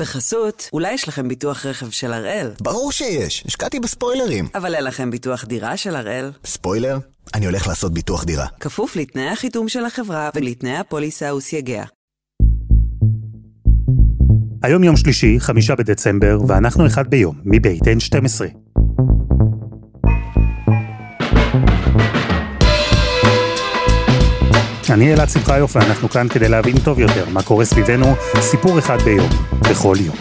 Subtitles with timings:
[0.00, 2.50] בחסות, אולי יש לכם ביטוח רכב של הראל.
[2.60, 4.48] ברור שיש, השקעתי בספוילרים.
[4.54, 6.30] אבל אין לכם ביטוח דירה של הראל.
[6.44, 6.98] ספוילר?
[7.34, 8.46] אני הולך לעשות ביטוח דירה.
[8.60, 11.84] כפוף לתנאי החיתום של החברה ולתנאי הפוליסה וסייגיה.
[14.62, 18.69] היום יום שלישי, חמישה בדצמבר, ואנחנו אחד ביום, מבית N12.
[24.90, 28.06] אני אלעד שמחיוף ואנחנו כאן כדי להבין טוב יותר מה קורה סביבנו,
[28.40, 29.28] סיפור אחד ביום,
[29.70, 30.16] בכל יום.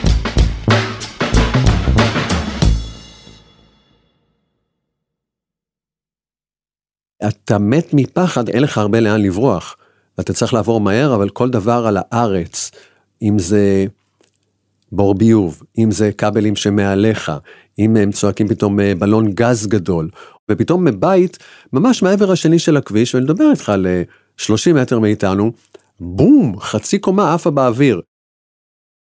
[7.28, 9.76] אתה מת מפחד, אין לך הרבה לאן לברוח.
[10.20, 12.72] אתה צריך לעבור מהר, אבל כל דבר על הארץ,
[13.22, 13.86] אם זה
[14.92, 17.32] בור ביוב, אם זה כבלים שמעליך,
[17.80, 20.10] אם הם צועקים פתאום אה, בלון גז גדול,
[20.52, 21.38] ופתאום מבית,
[21.74, 23.88] ממש מעבר השני של הכביש, ואני מדבר איתך על
[24.40, 25.52] 30 מטר מאיתנו,
[26.00, 28.02] בום, חצי קומה עפה באוויר.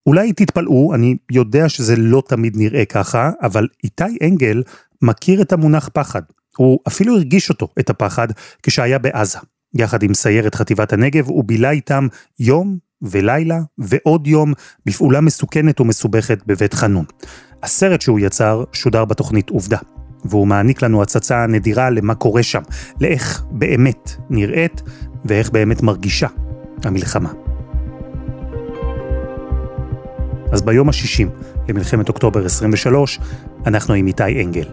[0.06, 4.62] אולי תתפלאו, אני יודע שזה לא תמיד נראה ככה, אבל איתי אנגל
[5.02, 6.22] מכיר את המונח פחד.
[6.56, 8.28] הוא אפילו הרגיש אותו, את הפחד,
[8.62, 9.38] כשהיה בעזה.
[9.74, 12.06] יחד עם סיירת חטיבת הנגב, הוא בילה איתם
[12.40, 14.52] יום ולילה ועוד יום
[14.86, 17.04] בפעולה מסוכנת ומסובכת בבית חנון.
[17.62, 19.78] הסרט שהוא יצר שודר בתוכנית עובדה.
[20.24, 22.62] והוא מעניק לנו הצצה נדירה למה קורה שם,
[23.00, 24.82] לאיך באמת נראית
[25.24, 26.28] ואיך באמת מרגישה
[26.84, 27.32] המלחמה.
[30.52, 31.28] אז ביום ה-60
[31.68, 33.18] למלחמת אוקטובר 23,
[33.66, 34.68] אנחנו עם איתי אנגל.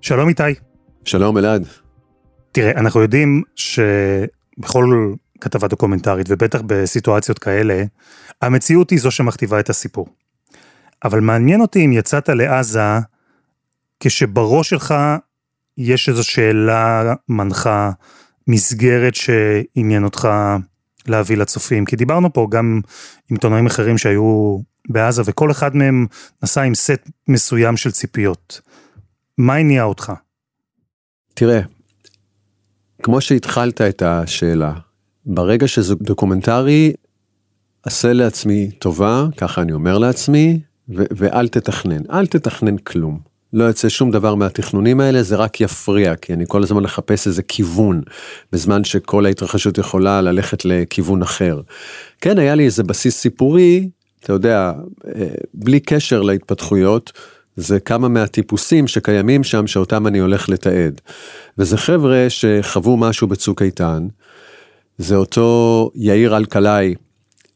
[0.00, 0.42] שלום איתי.
[1.04, 1.66] שלום אלעד.
[2.52, 7.84] תראה, אנחנו יודעים שבכל כתבה דוקומנטרית, ובטח בסיטואציות כאלה,
[8.42, 10.06] המציאות היא זו שמכתיבה את הסיפור.
[11.04, 12.98] אבל מעניין אותי אם יצאת לעזה
[14.00, 14.94] כשבראש שלך
[15.78, 17.90] יש איזו שאלה מנחה,
[18.48, 20.28] מסגרת שעניין אותך
[21.06, 21.84] להביא לצופים.
[21.84, 22.80] כי דיברנו פה גם
[23.30, 26.06] עם עיתונאים אחרים שהיו בעזה, וכל אחד מהם
[26.42, 28.60] נסע עם סט מסוים של ציפיות.
[29.38, 30.12] מה הניע אותך?
[31.34, 31.60] תראה,
[33.02, 34.72] כמו שהתחלת את השאלה,
[35.26, 36.92] ברגע שזה דוקומנטרי,
[37.82, 40.60] עשה לעצמי טובה, ככה אני אומר לעצמי,
[40.92, 43.32] ואל תתכנן, אל תתכנן כלום.
[43.52, 47.42] לא יוצא שום דבר מהתכנונים האלה, זה רק יפריע, כי אני כל הזמן מחפש איזה
[47.42, 48.02] כיוון,
[48.52, 51.60] בזמן שכל ההתרחשות יכולה ללכת לכיוון אחר.
[52.20, 53.88] כן, היה לי איזה בסיס סיפורי,
[54.20, 54.72] אתה יודע,
[55.06, 57.12] אה, בלי קשר להתפתחויות,
[57.56, 61.00] זה כמה מהטיפוסים שקיימים שם שאותם אני הולך לתעד.
[61.58, 64.06] וזה חבר'ה שחוו משהו בצוק איתן,
[64.98, 66.94] זה אותו יאיר אלקלעי,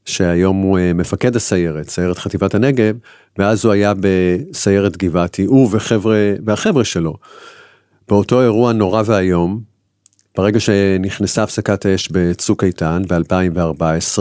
[0.06, 2.97] שהיום הוא אה, מפקד הסיירת, סיירת חטיבת הנגב,
[3.39, 7.17] ואז הוא היה בסיירת גבעתי, הוא וחבר'ה, והחבר'ה שלו.
[8.09, 9.61] באותו אירוע נורא ואיום,
[10.37, 14.19] ברגע שנכנסה הפסקת האש בצוק איתן ב-2014,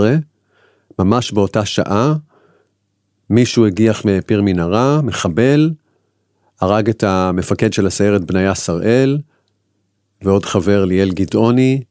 [0.99, 2.13] ממש באותה שעה,
[3.29, 5.71] מישהו הגיח מפיר מנהרה, מחבל,
[6.61, 9.17] הרג את המפקד של הסיירת בניה שראל,
[10.21, 11.81] ועוד חבר ליאל גדעוני,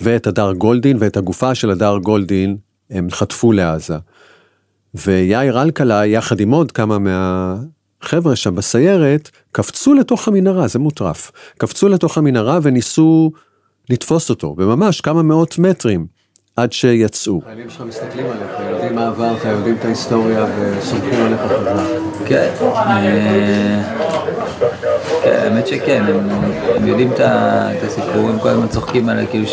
[0.00, 2.56] ואת הדר גולדין, ואת הגופה של הדר גולדין
[2.90, 3.96] הם חטפו לעזה.
[4.94, 11.32] ויאיר אלקלה, יחד עם עוד כמה מהחבר'ה שם בסיירת, קפצו לתוך המנהרה, זה מוטרף.
[11.58, 13.32] קפצו לתוך המנהרה וניסו
[13.90, 16.16] לתפוס אותו, וממש כמה מאות מטרים.
[16.56, 17.40] עד שיצאו.
[17.42, 21.86] החיילים שלך מסתכלים עליך, יודעים מה עברת, יודעים את ההיסטוריה וסומכים עליך חזרה.
[22.26, 23.82] כן, אה,
[24.80, 24.85] כן,
[25.26, 26.04] האמת שכן,
[26.76, 29.46] הם יודעים את הסיפור, הם כל הזמן צוחקים עליי, כאילו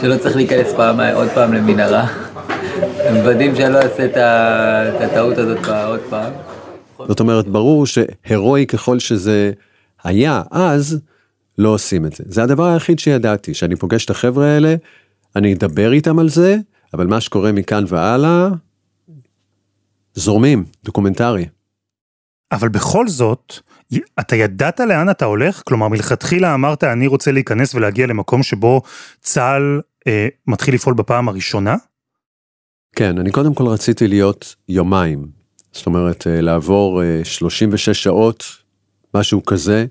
[0.00, 0.72] שלא צריך להיכנס
[1.14, 2.06] עוד פעם למנהרה.
[3.04, 6.32] הם מוודאים שאני לא אעשה את הטעות הזאת עוד פעם.
[7.08, 9.52] זאת אומרת, ברור שהרואי ככל שזה
[10.04, 11.00] היה אז,
[11.58, 12.24] לא עושים את זה.
[12.26, 14.74] זה הדבר היחיד שידעתי, שאני פוגש את החבר'ה האלה,
[15.36, 16.56] אני אדבר איתם על זה,
[16.94, 18.48] אבל מה שקורה מכאן והלאה,
[20.14, 21.46] זורמים, דוקומנטרי.
[22.52, 23.54] אבל בכל זאת,
[24.20, 25.62] אתה ידעת לאן אתה הולך?
[25.66, 28.82] כלומר, מלכתחילה אמרת, אני רוצה להיכנס ולהגיע למקום שבו
[29.20, 31.76] צה"ל אה, מתחיל לפעול בפעם הראשונה?
[32.96, 35.26] כן, אני קודם כל רציתי להיות יומיים.
[35.72, 38.44] זאת אומרת, אה, לעבור אה, 36 שעות,
[39.14, 39.86] משהו כזה,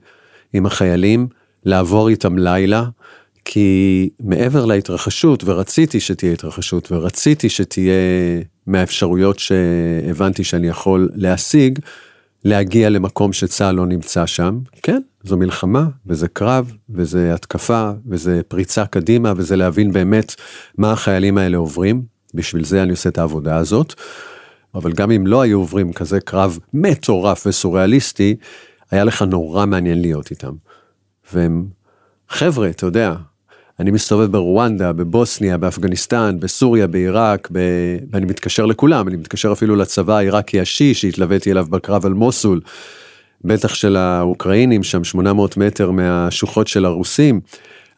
[0.53, 1.27] עם החיילים,
[1.65, 2.83] לעבור איתם לילה,
[3.45, 7.93] כי מעבר להתרחשות, ורציתי שתהיה התרחשות, ורציתי שתהיה
[8.67, 11.79] מהאפשרויות שהבנתי שאני יכול להשיג,
[12.45, 14.59] להגיע למקום שצה"ל לא נמצא שם.
[14.83, 20.35] כן, זו מלחמה, וזה קרב, וזה התקפה, וזה פריצה קדימה, וזה להבין באמת
[20.77, 22.03] מה החיילים האלה עוברים.
[22.33, 23.93] בשביל זה אני עושה את העבודה הזאת.
[24.75, 28.35] אבל גם אם לא היו עוברים כזה קרב מטורף וסוריאליסטי,
[28.91, 30.53] היה לך נורא מעניין להיות איתם.
[31.33, 31.65] והם
[32.29, 33.15] חבר'ה, אתה יודע,
[33.81, 37.59] אני מסתובב ברואנדה, בבוסניה, באפגניסטן, בסוריה, בעיראק, ב...
[38.11, 42.61] ואני מתקשר לכולם, אני מתקשר אפילו לצבא העיראקי השיעי שהתלוויתי אליו בקרב על מוסול,
[43.43, 47.41] בטח של האוקראינים שם 800 מטר מהשוחות של הרוסים,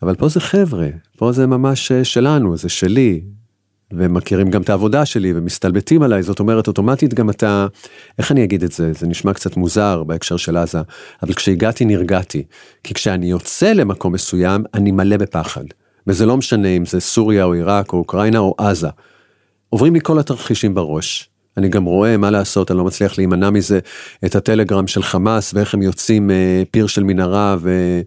[0.01, 0.88] אבל פה זה חבר'ה,
[1.18, 3.21] פה זה ממש אה, שלנו, זה שלי,
[3.98, 7.68] ומכירים גם את העבודה שלי ומסתלבטים עליי, זאת אומרת אוטומטית גם אתה,
[8.19, 10.81] איך אני אגיד את זה, זה נשמע קצת מוזר בהקשר של עזה,
[11.24, 12.44] אבל כשהגעתי נרגעתי,
[12.84, 15.63] כי כשאני יוצא למקום מסוים אני מלא בפחד,
[16.07, 18.90] וזה לא משנה אם זה סוריה או עיראק או אוקראינה או עזה.
[19.69, 21.30] עוברים לי כל התרחישים בראש.
[21.57, 23.80] אני גם רואה מה לעשות, אני לא מצליח להימנע מזה,
[24.25, 28.01] את הטלגרם של חמאס ואיך הם יוצאים אה, פיר של מנהרה ו...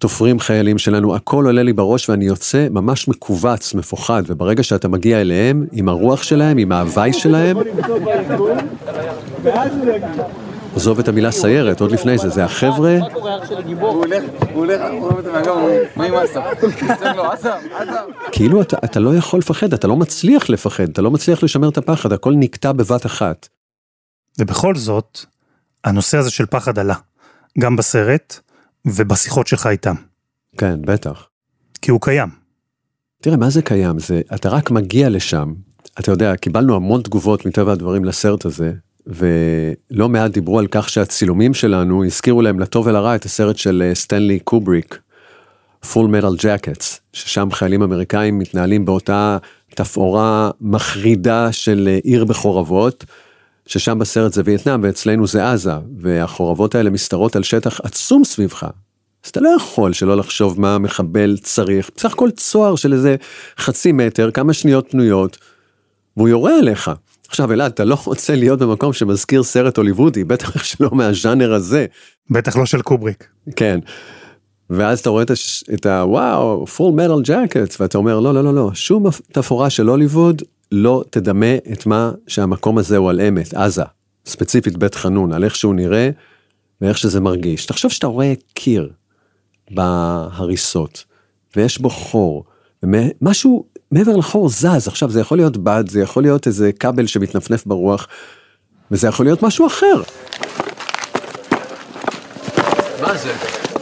[0.00, 5.20] תופרים חיילים שלנו, הכל עולה לי בראש ואני יוצא ממש מכווץ, מפוחד, וברגע שאתה מגיע
[5.20, 7.56] אליהם, עם הרוח שלהם, עם ההוואי שלהם,
[10.76, 12.98] עזוב את המילה סיירת, עוד לפני זה, זה החבר'ה.
[18.32, 21.78] כאילו אתה, אתה לא יכול לפחד, אתה לא מצליח לפחד, אתה לא מצליח לשמר את
[21.78, 23.48] הפחד, הכל נקטע בבת אחת.
[24.38, 25.18] ובכל זאת,
[25.84, 26.94] הנושא הזה של פחד עלה,
[27.58, 28.40] גם בסרט
[28.84, 29.94] ובשיחות שלך איתם.
[30.58, 31.28] כן, בטח.
[31.82, 32.28] כי הוא קיים.
[33.22, 33.98] תראה, מה זה קיים?
[33.98, 35.52] זה, אתה רק מגיע לשם,
[36.00, 38.72] אתה יודע, קיבלנו המון תגובות מטבע הדברים לסרט הזה,
[39.06, 43.94] ולא מעט דיברו על כך שהצילומים שלנו הזכירו להם לטוב ולרע את הסרט של אה,
[43.94, 44.98] סטנלי קובריק,
[45.92, 49.38] Full Metal Jacket, ששם חיילים אמריקאים מתנהלים באותה
[49.74, 53.04] תפאורה מחרידה של אה, עיר בחורבות,
[53.70, 58.62] ששם בסרט זה וייטנאם ואצלנו זה עזה, והחורבות האלה משתרעות על שטח עצום סביבך.
[59.24, 63.16] אז אתה לא יכול שלא לחשוב מה המחבל צריך, בסך הכל צוהר של איזה
[63.58, 65.38] חצי מטר, כמה שניות פנויות,
[66.16, 66.90] והוא יורה עליך.
[67.28, 71.86] עכשיו אלעד, אתה לא רוצה להיות במקום שמזכיר סרט הוליוודי, בטח שלא מהז'אנר הזה.
[72.30, 73.26] בטח לא של קובריק.
[73.56, 73.80] כן.
[74.70, 75.64] ואז אתה רואה את, הש...
[75.74, 80.42] את הוואו, Full Metal Jacket, ואתה אומר לא, לא, לא, לא, שום תפאורה של הוליווד
[80.72, 83.82] לא תדמה את מה שהמקום הזה הוא על אמת, עזה,
[84.26, 86.10] ספציפית בית חנון, על איך שהוא נראה
[86.80, 87.66] ואיך שזה מרגיש.
[87.66, 88.90] תחשוב שאתה רואה קיר
[89.70, 91.04] בהריסות,
[91.56, 92.44] ויש בו חור,
[92.82, 97.66] ומשהו מעבר לחור זז, עכשיו זה יכול להיות בד, זה יכול להיות איזה כבל שמתנפנף
[97.66, 98.08] ברוח,
[98.90, 100.02] וזה יכול להיות משהו אחר.
[103.00, 103.32] מה זה?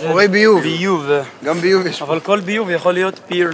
[0.06, 0.62] חורי ביוב.
[0.62, 1.06] ביוב.
[1.44, 2.02] גם ביוב יש.
[2.02, 3.50] אבל כל ביוב יכול להיות פיר.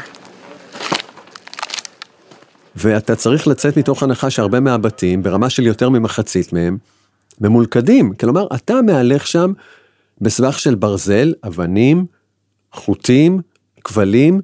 [2.76, 6.79] ואתה צריך לצאת מתוך הנחה שהרבה מהבתים, ברמה של יותר ממחצית מהם,
[7.41, 8.15] ממולכדים.
[8.15, 9.53] כלומר, אתה מהלך שם
[10.21, 12.06] בסבך של ברזל, אבנים,
[12.73, 13.41] חוטים,
[13.85, 14.41] כבלים,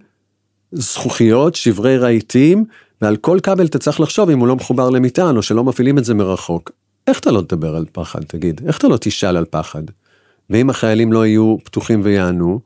[0.73, 2.65] זכוכיות, שברי רהיטים,
[3.03, 6.05] ועל כל כבל אתה צריך לחשוב אם הוא לא מחובר למטען או שלא מפעילים את
[6.05, 6.71] זה מרחוק.
[7.07, 8.61] איך אתה לא תדבר על פחד, תגיד?
[8.67, 9.83] איך אתה לא תשאל על פחד?
[10.51, 12.61] ואם החיילים לא יהיו פתוחים ויענו,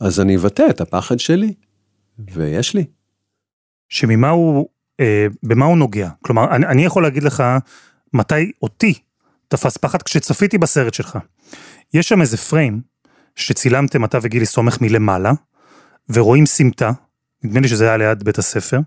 [0.00, 1.54] אז אני אבטא את הפחד שלי,
[2.34, 2.84] ויש לי.
[3.88, 4.68] שממה הוא,
[5.00, 6.08] אה, במה הוא נוגע?
[6.24, 7.42] כלומר, אני, אני יכול להגיד לך
[8.12, 8.94] מתי אותי
[9.48, 11.18] תפס פחד כשצפיתי בסרט שלך.
[11.94, 12.80] יש שם איזה פריים
[13.36, 15.32] שצילמתם אתה וגילי סומך מלמעלה,
[16.10, 16.90] ורואים סמטה,
[17.44, 18.80] נדמה לי שזה היה ליד בית הספר,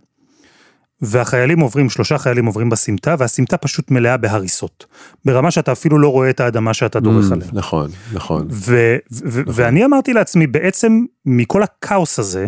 [1.01, 4.85] והחיילים עוברים, שלושה חיילים עוברים בסמטה, והסמטה פשוט מלאה בהריסות.
[5.25, 7.47] ברמה שאתה אפילו לא רואה את האדמה שאתה דורך Mm, עליה.
[7.53, 8.47] נכון, נכון.
[8.51, 12.47] ו- ו- ואני אמרתי לעצמי, בעצם מכל הכאוס הזה,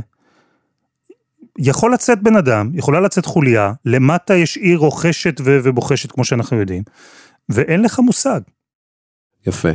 [1.60, 6.60] יכול לצאת בן אדם, יכולה לצאת חוליה, למטה יש עיר רוכשת ו- ובוחשת כמו שאנחנו
[6.60, 6.84] יודעים,
[7.50, 8.42] ואין לך מושג.
[9.48, 9.70] יפה.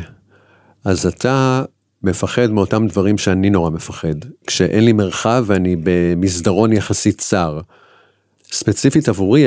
[0.84, 1.64] אז אתה
[2.02, 4.14] מפחד מאותם דברים שאני נורא מפחד.
[4.46, 7.60] כשאין לי מרחב ואני במסדרון יחסית צר.
[8.52, 9.46] ספציפית עבורי,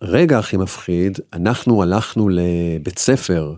[0.00, 3.54] הרגע הכי מפחיד, אנחנו הלכנו לבית ספר,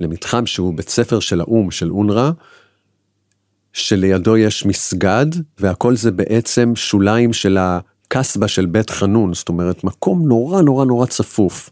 [0.00, 2.30] למתחם שהוא בית ספר של האו"ם, של אונר"א,
[3.74, 5.26] שלידו יש מסגד,
[5.58, 11.06] והכל זה בעצם שוליים של הקסבה של בית חנון, זאת אומרת, מקום נורא נורא נורא
[11.06, 11.70] צפוף.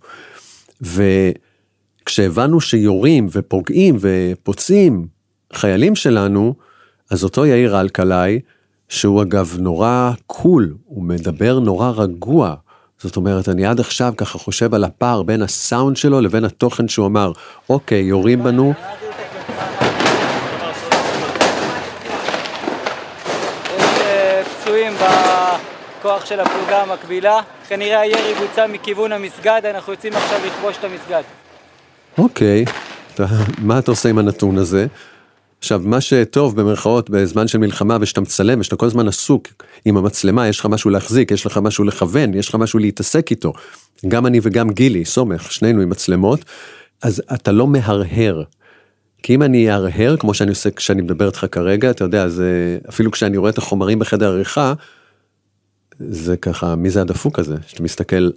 [0.81, 5.07] וכשהבנו שיורים ופוגעים ופוצעים
[5.53, 6.55] חיילים שלנו,
[7.11, 8.41] אז אותו יאיר אלקלעי,
[8.89, 12.55] שהוא אגב נורא קול, הוא מדבר נורא רגוע.
[12.99, 17.07] זאת אומרת, אני עד עכשיו ככה חושב על הפער בין הסאונד שלו לבין התוכן שהוא
[17.07, 17.33] אמר,
[17.69, 18.73] אוקיי, יורים בנו,
[23.79, 24.93] יש אה, פצועים
[26.03, 27.41] בכוח של הפלוגה המקבילה.
[27.69, 31.23] כנראה הירי בוצע מכיוון המסגד, אנחנו יוצאים עכשיו לכבוש את המסגד.
[32.19, 32.65] אוקיי,
[33.15, 33.27] אתה,
[33.59, 34.87] מה אתה עושה עם הנתון הזה?
[35.59, 39.49] עכשיו, מה שטוב במרכאות בזמן של מלחמה ושאתה מצלם ושאתה כל הזמן עסוק
[39.85, 43.53] עם המצלמה, יש לך משהו להחזיק, יש לך משהו לכוון, יש לך משהו להתעסק איתו.
[44.09, 46.45] גם אני וגם גילי, סומך, שנינו עם מצלמות,
[47.03, 48.43] אז אתה לא מהרהר.
[49.23, 53.11] כי אם אני אהרהר, כמו שאני עושה כשאני מדבר איתך כרגע, אתה יודע, זה, אפילו
[53.11, 54.75] כשאני רואה את החומרים בחדר עריכה,
[56.09, 58.31] זה ככה, מי זה הדפוק הזה, שאתה מסתכל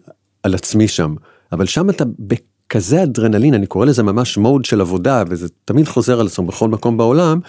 [0.44, 1.16] על עצמי שם.
[1.52, 6.20] אבל שם אתה בכזה אדרנלין, אני קורא לזה ממש מוד של עבודה, וזה תמיד חוזר
[6.20, 7.40] על עצמו בכל מקום בעולם,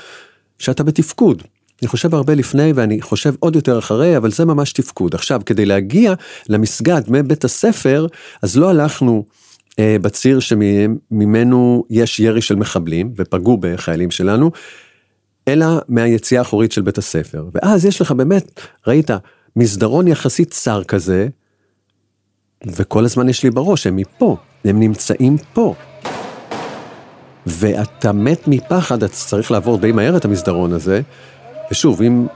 [0.58, 1.42] שאתה בתפקוד.
[1.82, 5.14] אני חושב הרבה לפני ואני חושב עוד יותר אחרי, אבל זה ממש תפקוד.
[5.14, 6.14] עכשיו, כדי להגיע
[6.48, 8.06] למסגד מבית הספר,
[8.42, 9.24] אז לא הלכנו
[9.78, 14.50] אה, בציר שממנו יש ירי של מחבלים ופגעו בחיילים שלנו,
[15.48, 17.44] אלא מהיציאה האחורית של בית הספר.
[17.54, 19.10] ואז יש לך באמת, ראית,
[19.56, 21.28] מסדרון יחסית צר כזה,
[22.66, 25.74] וכל הזמן יש לי בראש, הם מפה, הם נמצאים פה.
[27.46, 31.00] ואתה מת מפחד, אתה צריך לעבור די מהר את המסדרון הזה,
[31.70, 32.26] ושוב, אם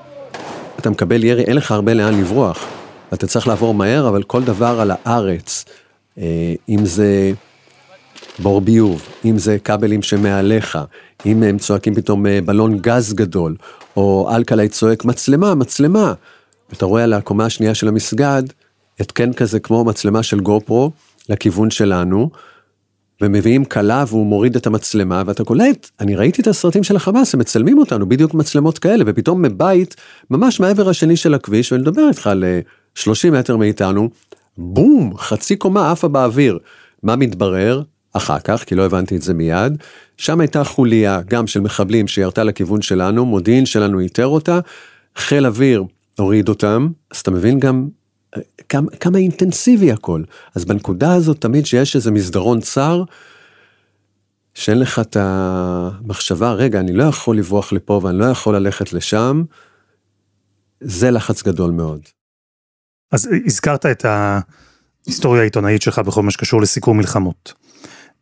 [0.79, 2.67] אתה מקבל ירי, אין לך הרבה לאן לברוח.
[3.15, 5.65] אתה צריך לעבור מהר, אבל כל דבר על הארץ,
[6.19, 7.33] אה, אם זה
[8.39, 10.79] בור ביוב, אם זה כבלים שמעליך,
[11.27, 13.57] אם הם צועקים פתאום אה, בלון גז גדול,
[13.97, 16.15] או אלקלעי צועק מצלמה, מצלמה.
[16.71, 18.43] ואתה רואה על הקומה השנייה של המסגד,
[19.01, 20.91] התקן כזה כמו מצלמה של גו פרו,
[21.29, 22.31] לכיוון שלנו,
[23.21, 27.41] ומביאים כלה והוא מוריד את המצלמה ואתה קולט, אני ראיתי את הסרטים של החמאס, הם
[27.41, 29.97] מצלמים אותנו בדיוק מצלמות כאלה, ופתאום מבית
[30.31, 32.45] ממש מעבר השני של הכביש, ואני מדבר איתך על
[32.95, 34.09] 30 מטר מאיתנו,
[34.59, 36.59] בום, חצי קומה עפה באוויר.
[37.03, 37.83] מה מתברר?
[38.13, 39.77] אחר כך, כי לא הבנתי את זה מיד,
[40.17, 44.61] שם הייתה חוליה גם של מחבלים שירתה לכיוון שלנו, מודיעין שלנו איתר אותה,
[45.17, 45.85] חיל אוויר
[46.19, 47.89] הוריד אותם, אז אתה מבין גם
[48.69, 50.23] כמה, כמה אינטנסיבי הכל.
[50.55, 53.03] אז בנקודה הזאת תמיד שיש איזה מסדרון צר,
[54.55, 59.43] שאין לך את המחשבה, רגע, אני לא יכול לברוח לפה ואני לא יכול ללכת לשם,
[60.81, 62.01] זה לחץ גדול מאוד.
[63.13, 67.53] אז הזכרת את ההיסטוריה העיתונאית שלך בכל מה שקשור לסיכום מלחמות.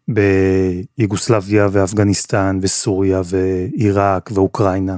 [0.09, 4.97] ביוגוסלביה ואפגניסטן וסוריה ועיראק ואוקראינה.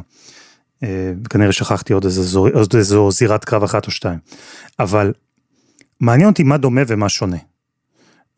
[0.82, 4.18] אה, כנראה שכחתי עוד איזו, עוד איזו זירת קרב אחת או שתיים.
[4.78, 5.12] אבל
[6.00, 7.36] מעניין אותי מה דומה ומה שונה.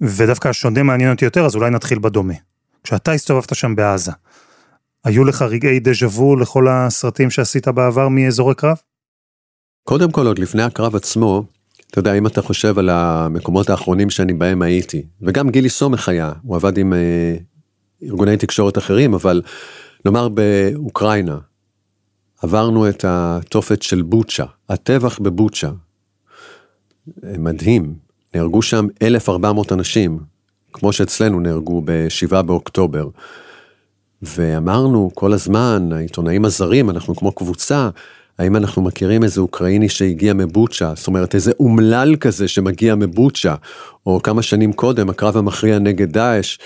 [0.00, 2.34] ודווקא השונה מעניין אותי יותר, אז אולי נתחיל בדומה.
[2.84, 4.12] כשאתה הסתובבת שם בעזה,
[5.04, 8.76] היו לך רגעי דז'ה וו לכל הסרטים שעשית בעבר מאזורי קרב?
[9.84, 11.44] קודם כל, עוד לפני הקרב עצמו,
[11.90, 16.32] אתה יודע, אם אתה חושב על המקומות האחרונים שאני בהם הייתי, וגם גילי סומך היה,
[16.42, 17.37] הוא עבד עם אה,
[18.02, 19.42] ארגוני תקשורת אחרים, אבל
[20.04, 21.38] נאמר באוקראינה,
[22.42, 25.70] עברנו את התופת של בוצ'ה, הטבח בבוצ'ה.
[27.38, 27.94] מדהים,
[28.34, 30.18] נהרגו שם 1,400 אנשים,
[30.72, 33.08] כמו שאצלנו נהרגו ב-7 באוקטובר.
[34.22, 37.90] ואמרנו כל הזמן, העיתונאים הזרים, אנחנו כמו קבוצה,
[38.38, 43.54] האם אנחנו מכירים איזה אוקראיני שהגיע מבוצ'ה, זאת אומרת איזה אומלל כזה שמגיע מבוצ'ה,
[44.06, 46.58] או כמה שנים קודם, הקרב המכריע נגד דאעש,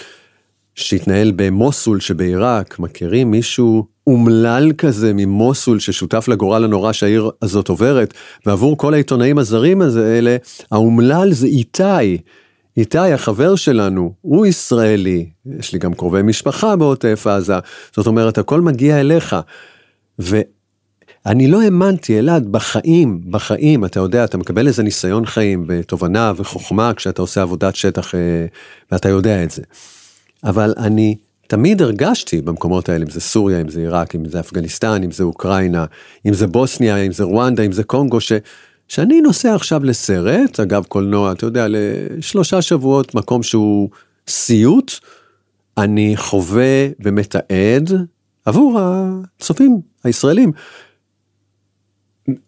[0.74, 8.14] שהתנהל במוסול שבעיראק, מכירים מישהו אומלל כזה ממוסול ששותף לגורל הנורא שהעיר הזאת עוברת,
[8.46, 10.36] ועבור כל העיתונאים הזרים האלה,
[10.72, 12.18] האומלל זה איתי.
[12.76, 17.54] איתי החבר שלנו, הוא ישראלי, יש לי גם קרובי משפחה בעוטף עזה,
[17.96, 19.36] זאת אומרת הכל מגיע אליך.
[20.18, 26.94] ואני לא האמנתי, אלעד, בחיים, בחיים, אתה יודע, אתה מקבל איזה ניסיון חיים ותובנה וחוכמה
[26.94, 28.46] כשאתה עושה עבודת שטח אה,
[28.92, 29.62] ואתה יודע את זה.
[30.44, 35.02] אבל אני תמיד הרגשתי במקומות האלה, אם זה סוריה, אם זה עיראק, אם זה אפגניסטן,
[35.02, 35.84] אם זה אוקראינה,
[36.26, 38.32] אם זה בוסניה, אם זה רואנדה, אם זה קונגו, ש...
[38.88, 43.90] שאני נוסע עכשיו לסרט, אגב קולנוע, אתה יודע, לשלושה שבועות, מקום שהוא
[44.28, 44.92] סיוט,
[45.78, 47.90] אני חווה ומתעד
[48.44, 50.52] עבור הצופים הישראלים.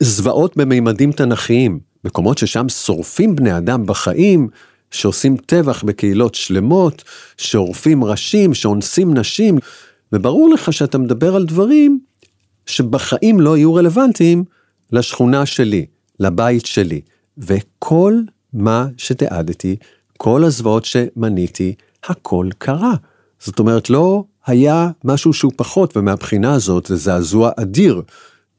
[0.00, 4.49] זוועות במימדים תנכיים, מקומות ששם שורפים בני אדם בחיים,
[4.90, 7.04] שעושים טבח בקהילות שלמות,
[7.37, 9.59] שעורפים ראשים, שאונסים נשים,
[10.12, 12.00] וברור לך שאתה מדבר על דברים
[12.66, 14.45] שבחיים לא יהיו רלוונטיים
[14.92, 15.87] לשכונה שלי,
[16.21, 17.00] לבית שלי.
[17.38, 18.14] וכל
[18.52, 19.76] מה שתיעדתי,
[20.16, 22.95] כל הזוועות שמניתי, הכל קרה.
[23.40, 28.02] זאת אומרת, לא היה משהו שהוא פחות, ומהבחינה הזאת זה זעזוע אדיר.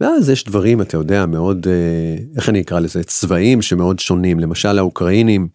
[0.01, 4.39] ואז יש דברים, אתה יודע, מאוד, אה, איך אני אקרא לזה, צבעים שמאוד שונים.
[4.39, 5.47] למשל, האוקראינים,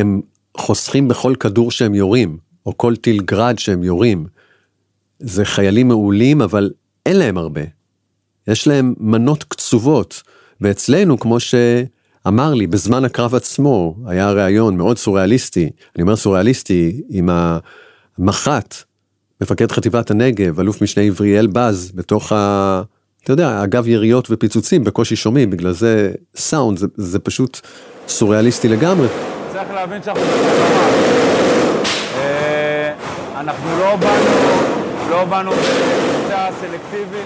[0.00, 0.20] הם
[0.56, 4.26] חוסכים בכל כדור שהם יורים, או כל טיל גראד שהם יורים.
[5.20, 6.70] זה חיילים מעולים, אבל
[7.06, 7.60] אין להם הרבה.
[8.48, 10.22] יש להם מנות קצובות,
[10.60, 17.28] ואצלנו, כמו שאמר לי, בזמן הקרב עצמו, היה ראיון מאוד סוריאליסטי, אני אומר סוריאליסטי, עם
[18.18, 18.74] המח"ט,
[19.40, 22.82] מפקד חטיבת הנגב, אלוף משנה עבריאל בז, בתוך ה...
[23.24, 27.60] אתה יודע, אגב יריות ופיצוצים, בקושי שומעים, בגלל זה סאונד, זה, זה פשוט
[28.08, 29.06] סוריאליסטי לגמרי.
[29.74, 30.88] להבין שאנחנו במלחמה.
[32.16, 32.92] אה,
[33.36, 37.22] אנחנו לא באנו לא באנו במבצע סלקטיבי.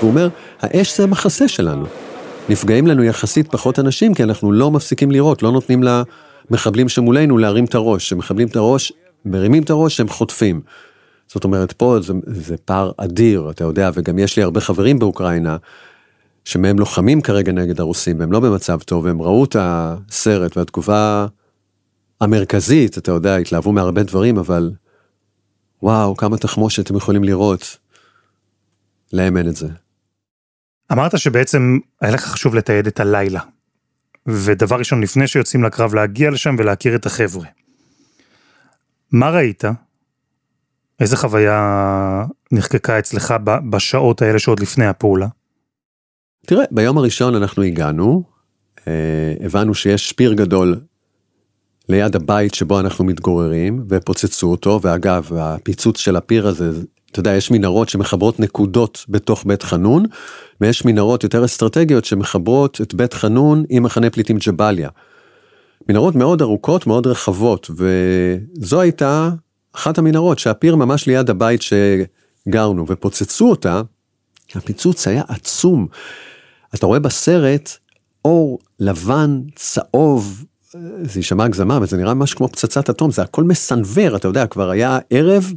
[0.00, 0.28] הוא אומר,
[0.60, 1.86] האש זה המחסה שלנו.
[2.48, 7.64] נפגעים לנו יחסית פחות אנשים, כי אנחנו לא מפסיקים לירות, לא נותנים למחבלים שמולנו להרים
[7.64, 8.04] את הראש.
[8.06, 8.92] כשמחבלים את הראש,
[9.24, 10.60] מרימים את הראש, הם חוטפים.
[11.28, 15.56] זאת אומרת, פה זה, זה פער אדיר, אתה יודע, וגם יש לי הרבה חברים באוקראינה,
[16.44, 21.26] שמהם לוחמים כרגע נגד הרוסים, והם לא במצב טוב, והם ראו את הסרט, והתגובה
[22.22, 24.70] המרכזית, אתה יודע, התלהבו מהרבה דברים, אבל
[25.82, 27.78] וואו, כמה תחמושת הם יכולים לראות.
[29.12, 29.68] להם אין את זה.
[30.92, 33.40] אמרת שבעצם היה לך חשוב לתעד את הלילה.
[34.26, 37.46] ודבר ראשון, לפני שיוצאים לקרב, להגיע לשם ולהכיר את החבר'ה.
[39.12, 39.64] מה ראית?
[41.00, 43.34] איזה חוויה נחקקה אצלך
[43.70, 45.26] בשעות האלה שעוד לפני הפעולה?
[46.46, 48.24] תראה, ביום הראשון אנחנו הגענו,
[48.88, 50.80] אה, הבנו שיש פיר גדול
[51.92, 56.70] ליד הבית שבו אנחנו מתגוררים, ופוצצו אותו, ואגב, הפיצוץ של הפיר הזה,
[57.10, 60.04] אתה יודע, יש מנהרות שמחברות נקודות בתוך בית חנון,
[60.60, 64.88] ויש מנהרות יותר אסטרטגיות שמחברות את בית חנון עם מחנה פליטים ג'באליה.
[65.88, 69.30] מנהרות מאוד ארוכות, מאוד רחבות, וזו הייתה
[69.72, 73.82] אחת המנהרות שהפיר ממש ליד הבית שגרנו, ופוצצו אותה,
[74.54, 75.86] הפיצוץ היה עצום.
[76.74, 77.70] אתה רואה בסרט
[78.24, 80.44] אור לבן, צהוב,
[81.02, 84.46] זה יישמע הגזמה, אבל זה נראה ממש כמו פצצת אטום, זה הכל מסנוור, אתה יודע,
[84.46, 85.52] כבר היה ערב,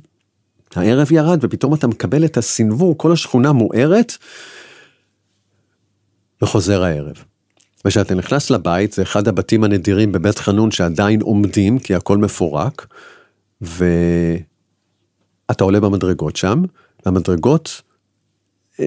[0.75, 4.17] הערב ירד, ופתאום אתה מקבל את הסנוור, כל השכונה מוארת,
[6.41, 7.15] וחוזר הערב.
[7.85, 12.87] וכשאתה נכנס לבית, זה אחד הבתים הנדירים בבית חנון שעדיין עומדים, כי הכל מפורק,
[13.61, 13.93] ואתה
[15.59, 16.63] עולה במדרגות שם,
[17.05, 17.81] והמדרגות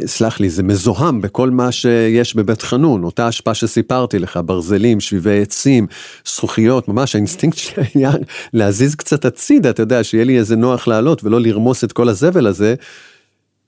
[0.06, 5.42] סלח לי, זה מזוהם בכל מה שיש בבית חנון, אותה אשפה שסיפרתי לך, ברזלים, שביבי
[5.42, 5.86] עצים,
[6.26, 8.12] זכוכיות, ממש האינסטינקט שלי היה
[8.52, 12.46] להזיז קצת הצידה, אתה יודע, שיהיה לי איזה נוח לעלות ולא לרמוס את כל הזבל
[12.46, 12.74] הזה.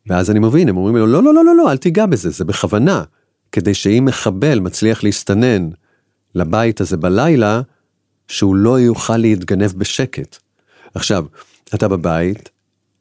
[0.07, 2.45] ואז אני מבין, הם אומרים לו, לא, לא, לא, לא, לא, אל תיגע בזה, זה
[2.45, 3.03] בכוונה,
[3.53, 5.69] כדי שאם מחבל מצליח להסתנן
[6.35, 7.61] לבית הזה בלילה,
[8.29, 10.37] שהוא לא יוכל להתגנב בשקט.
[10.95, 11.25] עכשיו,
[11.75, 12.49] אתה בבית,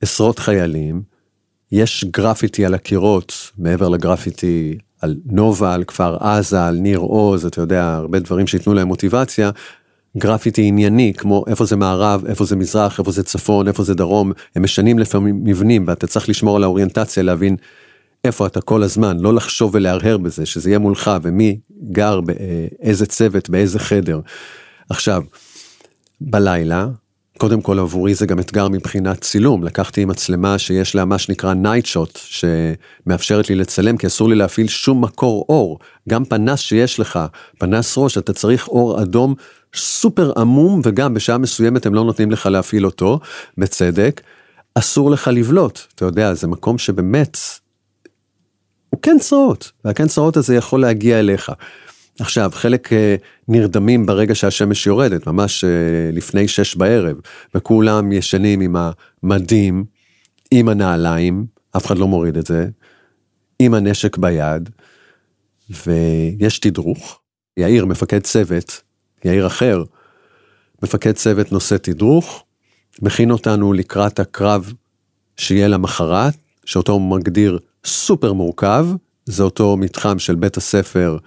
[0.01, 1.01] עשרות חיילים,
[1.71, 7.62] יש גרפיטי על הקירות, מעבר לגרפיטי על נובה, על כפר עזה, על ניר עוז, אתה
[7.62, 9.51] יודע, הרבה דברים שייתנו להם מוטיבציה.
[10.17, 14.32] גרפיטי ענייני, כמו איפה זה מערב, איפה זה מזרח, איפה זה צפון, איפה זה דרום,
[14.55, 17.55] הם משנים לפעמים מבנים, ואתה צריך לשמור על האוריינטציה, להבין
[18.25, 21.60] איפה אתה כל הזמן, לא לחשוב ולהרהר בזה, שזה יהיה מולך, ומי
[21.91, 24.19] גר באיזה צוות, באיזה חדר.
[24.89, 25.23] עכשיו,
[26.21, 26.88] בלילה,
[27.39, 31.85] קודם כל עבורי זה גם אתגר מבחינת צילום, לקחתי מצלמה שיש לה מה שנקרא night
[31.85, 35.80] shot, שמאפשרת לי לצלם, כי אסור לי להפעיל שום מקור אור.
[36.10, 37.19] גם פנס שיש לך,
[37.58, 39.36] פנס ראש, אתה צריך אור אדום
[39.75, 43.19] סופר עמום, וגם בשעה מסוימת הם לא נותנים לך להפעיל אותו,
[43.58, 44.21] בצדק.
[44.75, 47.38] אסור לך לבלוט, אתה יודע, זה מקום שבאמת,
[48.89, 51.52] הוא כן צרעות, והכן צרעות הזה יכול להגיע אליך.
[52.19, 53.15] עכשיו, חלק אה,
[53.47, 55.69] נרדמים ברגע שהשמש יורדת, ממש אה,
[56.13, 57.17] לפני שש בערב,
[57.55, 58.75] וכולם ישנים עם
[59.23, 59.86] המדים,
[60.51, 61.45] עם הנעליים,
[61.77, 62.67] אף אחד לא מוריד את זה,
[63.60, 64.69] עם הנשק ביד,
[65.69, 67.19] ויש תדרוך.
[67.58, 68.82] יאיר, מפקד צוות,
[69.25, 69.84] יאיר אחר,
[70.84, 72.43] מפקד צוות נושא תדרוך,
[73.01, 74.73] מכין אותנו לקראת הקרב
[75.38, 76.34] שיהיה למחרת,
[76.65, 78.88] שאותו מגדיר סופר מורכב,
[79.25, 81.17] זה אותו מתחם של בית הספר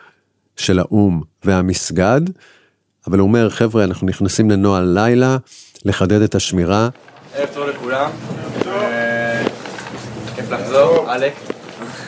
[0.56, 2.20] של האו"ם והמסגד,
[3.06, 5.36] אבל הוא אומר, חבר'ה, אנחנו נכנסים לנוהל לילה,
[5.84, 6.88] לחדד את השמירה.
[7.34, 8.10] ערב טוב לכולם.
[8.66, 9.44] אה,
[10.34, 11.32] כיף לחזור, אלק.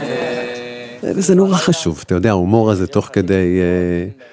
[0.00, 0.56] אה,
[1.02, 3.60] זה נורא חשוב, אתה יודע, ההומור הזה תוך כדי...
[3.60, 4.24] אה,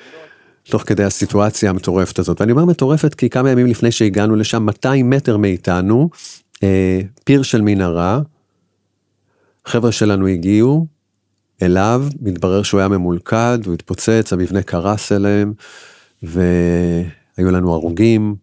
[0.64, 2.42] תוך כדי הסיטואציה המטורפת הזאת.
[2.42, 6.10] ואני אומר מטורפת כי כמה ימים לפני שהגענו לשם, 200 מטר מאיתנו,
[7.24, 8.20] פיר של מנהרה,
[9.66, 10.86] חבר'ה שלנו הגיעו,
[11.64, 15.54] אליו, מתברר שהוא היה ממולכד, הוא התפוצץ, המבנה קרס אליהם,
[16.24, 18.36] והיו לנו הרוגים,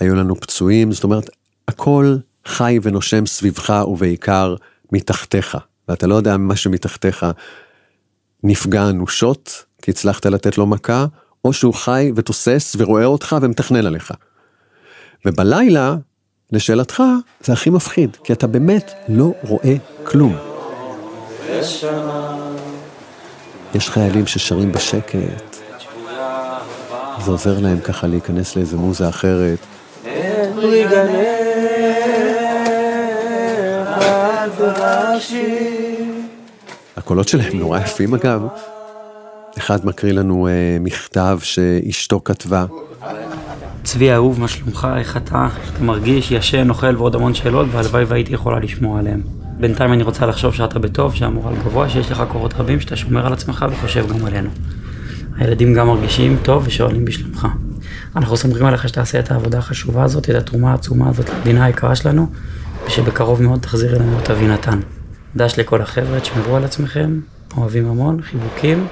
[0.00, 1.30] היו לנו פצועים, זאת אומרת,
[1.68, 4.54] הכל חי ונושם סביבך ובעיקר
[4.92, 5.56] מתחתיך,
[5.88, 7.26] ואתה לא יודע מה שמתחתיך
[8.42, 11.06] נפגע אנושות, כי הצלחת לתת לו מכה,
[11.44, 14.12] או שהוא חי ותוסס ורואה אותך ומתכנן עליך.
[15.26, 15.96] ובלילה,
[16.52, 17.02] לשאלתך,
[17.44, 20.45] זה הכי מפחיד, כי אתה באמת לא רואה כלום.
[23.74, 25.56] יש חיילים ששרים בשקט,
[27.24, 29.58] זה עוזר להם ככה להיכנס לאיזה מוזה אחרת.
[36.96, 38.46] הקולות שלהם נורא יפים אגב.
[39.58, 42.64] אחד מקריא לנו אה, מכתב שאשתו כתבה.
[43.84, 44.88] צבי אהוב, מה שלומך?
[44.96, 45.48] איך אתה?
[45.62, 46.30] איך אתה מרגיש?
[46.30, 49.45] ישן, אוכל ועוד המון שאלות, והלוואי והייתי יכולה לשמוע עליהם.
[49.60, 53.32] בינתיים אני רוצה לחשוב שאתה בטוב, שהמורל גבוה, שיש לך כוחות רבים, שאתה שומר על
[53.32, 54.50] עצמך וחושב גם עלינו.
[55.36, 57.48] הילדים גם מרגישים טוב ושואלים בשלומך.
[58.16, 62.26] אנחנו סומכים עליך שתעשה את העבודה החשובה הזאת, את התרומה העצומה הזאת למדינה היקרה שלנו,
[62.86, 64.80] ושבקרוב מאוד תחזיר אלינו את אבינתן.
[65.36, 67.20] דש לכל החבר'ה, תשמרו על עצמכם,
[67.56, 68.86] אוהבים המון, חיבוקים,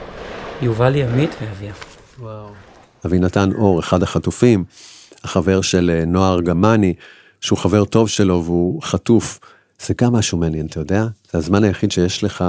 [0.63, 1.73] יובלי, עמית ואביה.
[3.07, 4.65] אבינתן אור, אחד החטופים,
[5.25, 6.95] החבר של אה, נועה ארגמני,
[7.41, 9.41] שהוא חבר טוב שלו והוא חטוף.
[9.87, 11.07] זה גם משהו מעניין, אתה יודע?
[11.33, 12.45] זה הזמן היחיד שיש לך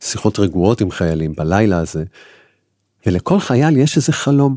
[0.00, 2.04] שיחות רגועות עם חיילים בלילה הזה.
[3.06, 4.56] ולכל חייל יש איזה חלום.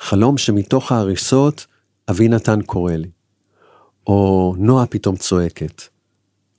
[0.00, 1.66] חלום שמתוך ההריסות
[2.10, 3.08] אבי נתן קורא לי.
[4.06, 5.82] או נועה פתאום צועקת.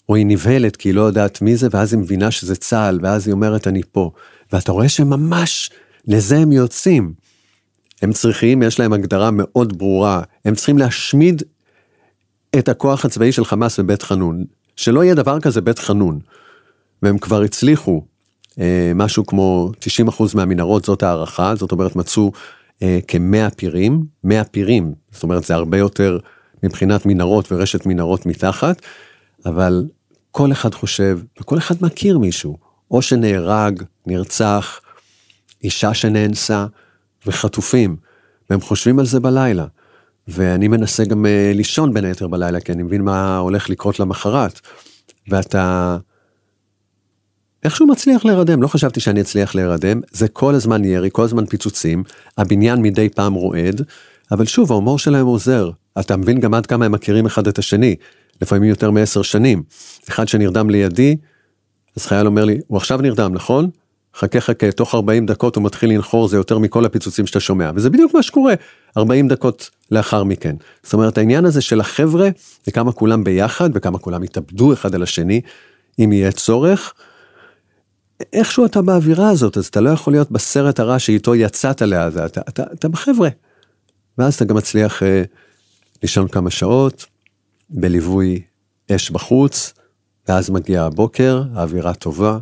[0.10, 3.28] או היא נבהלת כי היא לא יודעת מי זה, ואז היא מבינה שזה צה"ל, ואז
[3.28, 4.12] היא אומרת אני פה.
[4.54, 5.72] ואתה רואה שממש
[6.08, 7.14] לזה הם יוצאים.
[8.02, 11.44] הם צריכים, יש להם הגדרה מאוד ברורה, הם צריכים להשמיד
[12.60, 14.46] את הכוח הצבאי של חמאס בבית חנון.
[14.78, 16.20] שלא יהיה דבר כזה בית חנון.
[17.02, 18.02] והם כבר הצליחו,
[18.60, 22.32] אה, משהו כמו 90% מהמנהרות, זאת הערכה, זאת אומרת מצאו
[22.84, 26.18] אה, כמאה פירים, 100 פירים, זאת אומרת זה הרבה יותר
[26.64, 28.82] מבחינת מנהרות ורשת מנהרות מתחת,
[29.46, 29.86] אבל
[30.32, 32.58] כל אחד חושב, וכל אחד מכיר מישהו,
[32.92, 34.80] או שנהרג, נרצח,
[35.64, 36.66] אישה שנאנסה,
[37.26, 37.96] וחטופים,
[38.50, 39.66] והם חושבים על זה בלילה.
[40.28, 44.62] ואני מנסה גם uh, לישון בין היתר בלילה, כי אני מבין מה הולך לקרות למחרת.
[45.30, 45.98] ואתה
[47.64, 52.04] איכשהו מצליח להירדם, לא חשבתי שאני אצליח להירדם, זה כל הזמן ירי, כל הזמן פיצוצים,
[52.38, 53.82] הבניין מדי פעם רועד,
[54.32, 55.70] אבל שוב, ההומור שלהם עוזר.
[56.00, 57.96] אתה מבין גם עד כמה הם מכירים אחד את השני,
[58.42, 59.64] לפעמים יותר מעשר שנים.
[60.10, 61.16] אחד שנרדם לידי,
[61.98, 63.70] אז חייל אומר לי, הוא עכשיו נרדם, נכון?
[64.18, 67.90] חכה חכה, תוך 40 דקות הוא מתחיל לנחור, זה יותר מכל הפיצוצים שאתה שומע, וזה
[67.90, 68.54] בדיוק מה שקורה
[68.98, 70.56] 40 דקות לאחר מכן.
[70.84, 72.30] זאת אומרת, העניין הזה של החבר'ה,
[72.66, 75.42] זה כמה כולם ביחד, וכמה כולם יתאבדו אחד על השני,
[76.00, 76.94] אם יהיה צורך.
[78.34, 82.42] איכשהו אתה באווירה הזאת, אז אתה לא יכול להיות בסרט הרע שאיתו יצאת לעזה, אתה,
[82.50, 83.30] אתה, אתה בחבר'ה.
[84.18, 85.24] ואז אתה גם מצליח אה,
[86.04, 87.06] לישון כמה שעות,
[87.70, 88.42] בליווי
[88.92, 89.74] אש בחוץ,
[90.28, 92.38] ואז מגיע הבוקר, האווירה טובה.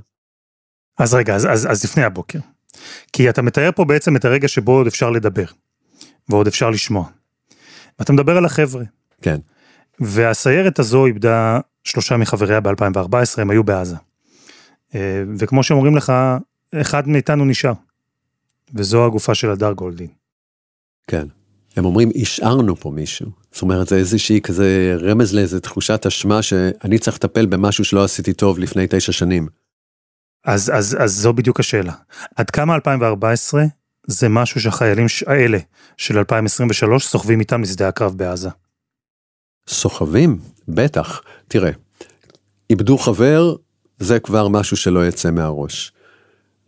[0.97, 2.39] אז רגע, אז, אז, אז לפני הבוקר.
[3.13, 5.45] כי אתה מתאר פה בעצם את הרגע שבו עוד אפשר לדבר,
[6.29, 7.05] ועוד אפשר לשמוע.
[7.99, 8.84] ואתה מדבר על החבר'ה.
[9.21, 9.39] כן.
[9.99, 13.95] והסיירת הזו איבדה שלושה מחבריה ב-2014, הם היו בעזה.
[14.95, 16.13] אה, וכמו שאומרים לך,
[16.75, 17.73] אחד מאיתנו נשאר.
[18.73, 20.08] וזו הגופה של הדר גולדין.
[21.08, 21.27] כן.
[21.75, 23.29] הם אומרים, השארנו פה מישהו.
[23.51, 28.34] זאת אומרת, זה איזושהי כזה רמז לאיזה תחושת אשמה שאני צריך לטפל במשהו שלא עשיתי
[28.34, 29.47] טוב לפני תשע שנים.
[30.45, 31.93] אז, אז, אז זו בדיוק השאלה.
[32.36, 33.63] עד כמה 2014
[34.08, 35.58] זה משהו שהחיילים האלה
[35.97, 38.49] של 2023 סוחבים איתם לשדה הקרב בעזה?
[39.67, 40.39] סוחבים?
[40.67, 41.21] בטח.
[41.47, 41.71] תראה,
[42.69, 43.55] איבדו חבר,
[43.99, 45.91] זה כבר משהו שלא יצא מהראש.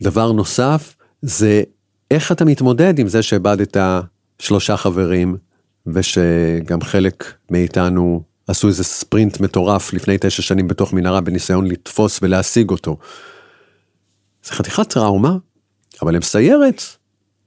[0.02, 1.64] דבר נוסף, זה
[2.12, 3.78] איך אתה מתמודד עם זה שאיבדת
[4.40, 5.38] שלושה חברים,
[5.88, 12.70] ושגם חלק מאיתנו עשו איזה ספרינט מטורף לפני תשע שנים בתוך מנהרה בניסיון לתפוס ולהשיג
[12.70, 12.98] אותו.
[14.48, 15.38] זה חתיכת טראומה,
[16.02, 16.82] אבל הם סיירת.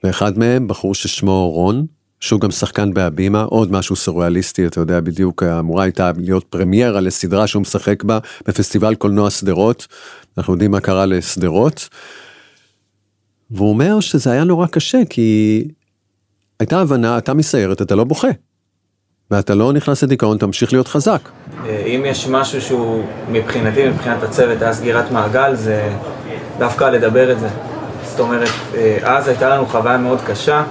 [0.04, 1.86] ואחד מהם, בחור ששמו רון,
[2.20, 7.46] שהוא גם שחקן בהבימה, עוד משהו סוריאליסטי, אתה יודע בדיוק, אמורה הייתה להיות פרמיירה לסדרה
[7.46, 9.86] שהוא משחק בה בפסטיבל קולנוע שדרות,
[10.38, 11.88] אנחנו יודעים מה קרה לשדרות.
[13.50, 15.64] והוא אומר שזה היה נורא קשה, כי
[16.60, 18.28] הייתה הבנה, אתה מסיירת, אתה לא בוכה.
[19.30, 21.28] ואתה לא נכנס לדיכאון, תמשיך להיות חזק.
[21.66, 25.96] אם יש משהו שהוא מבחינתי, מבחינת הצוות, היה סגירת מעגל, זה
[26.60, 27.48] דווקא לדבר את זה.
[28.04, 30.62] זאת אומרת, אה, אז הייתה לנו חוויה מאוד קשה,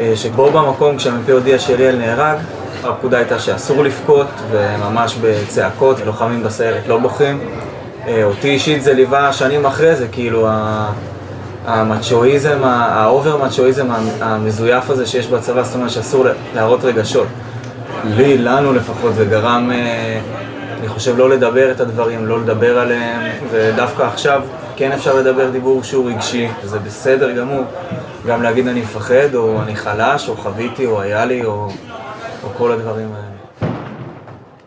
[0.00, 2.36] אה, שבו במקום כשהמ"פ הודיע שאליאל נהרג,
[2.84, 7.40] הפקודה הייתה שאסור לבכות, וממש בצעקות, לוחמים בסיירת לא בוכים.
[8.06, 10.48] אה, אותי אישית זה ליווה שנים אחרי זה, כאילו
[11.66, 13.86] המצ'ואיזם, ה over מצ'ואיזם
[14.20, 17.26] המזויף הזה שיש בצבא, זאת אומרת שאסור להראות רגשות.
[18.04, 19.70] לי, לנו לפחות, זה גרם,
[20.82, 24.42] אני חושב, לא לדבר את הדברים, לא לדבר עליהם, ודווקא עכשיו
[24.76, 27.64] כן אפשר לדבר דיבור שהוא רגשי, זה בסדר גמור.
[28.26, 31.68] גם להגיד אני מפחד, או אני חלש, או חוויתי, או היה לי, או,
[32.44, 33.72] או כל הדברים האלה.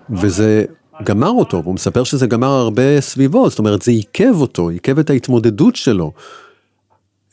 [0.09, 0.65] וזה
[1.03, 5.09] גמר אותו, והוא מספר שזה גמר הרבה סביבו, זאת אומרת זה עיכב אותו, עיכב את
[5.09, 6.11] ההתמודדות שלו.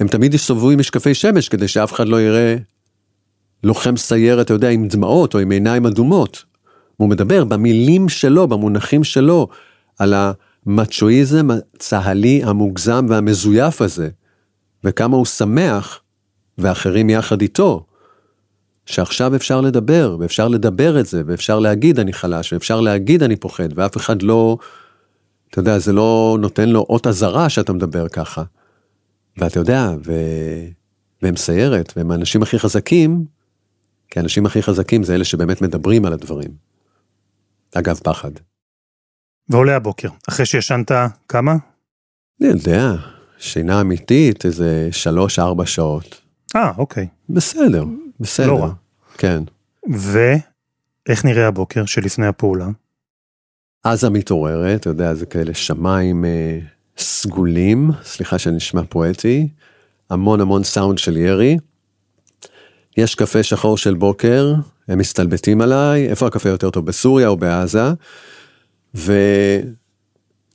[0.00, 2.56] הם תמיד הסתובבו עם משקפי שמש כדי שאף אחד לא יראה
[3.64, 6.51] לוחם סיירת, אתה יודע, עם דמעות או עם עיניים אדומות.
[7.02, 9.48] הוא מדבר במילים שלו, במונחים שלו,
[9.98, 10.14] על
[10.66, 14.08] המצ'ואיזם הצה"לי המוגזם והמזויף הזה,
[14.84, 16.00] וכמה הוא שמח,
[16.58, 17.86] ואחרים יחד איתו,
[18.86, 23.68] שעכשיו אפשר לדבר, ואפשר לדבר את זה, ואפשר להגיד אני חלש, ואפשר להגיד אני פוחד,
[23.74, 24.56] ואף אחד לא
[25.50, 28.42] אתה יודע, זה לא נותן לו אות אזהרה שאתה מדבר ככה.
[29.36, 30.12] ואתה יודע, ו...
[31.22, 33.24] והם סיירת, והם האנשים הכי חזקים,
[34.10, 36.71] כי האנשים הכי חזקים זה אלה שבאמת מדברים על הדברים.
[37.74, 38.30] אגב, פחד.
[39.48, 40.90] ועולה הבוקר, אחרי שישנת
[41.28, 41.56] כמה?
[42.40, 42.94] אני יודע,
[43.38, 46.20] שינה אמיתית, איזה שלוש-ארבע שעות.
[46.56, 47.06] אה, אוקיי.
[47.28, 47.84] בסדר,
[48.20, 48.46] בסדר.
[48.46, 48.72] לא רע.
[49.18, 49.42] כן.
[49.90, 52.68] ואיך נראה הבוקר שלפני הפעולה?
[53.84, 56.58] עזה מתעוררת, אתה יודע, זה כאלה שמיים אה,
[56.98, 59.48] סגולים, סליחה שאני נשמע פואטי,
[60.10, 61.56] המון המון סאונד של ירי.
[62.96, 64.54] יש קפה שחור של בוקר,
[64.88, 67.92] הם מסתלבטים עליי, איפה הקפה יותר טוב, בסוריה או בעזה?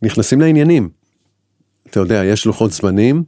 [0.01, 0.89] ונכנסים לעניינים.
[1.89, 3.23] אתה יודע, יש לוחות זמנים,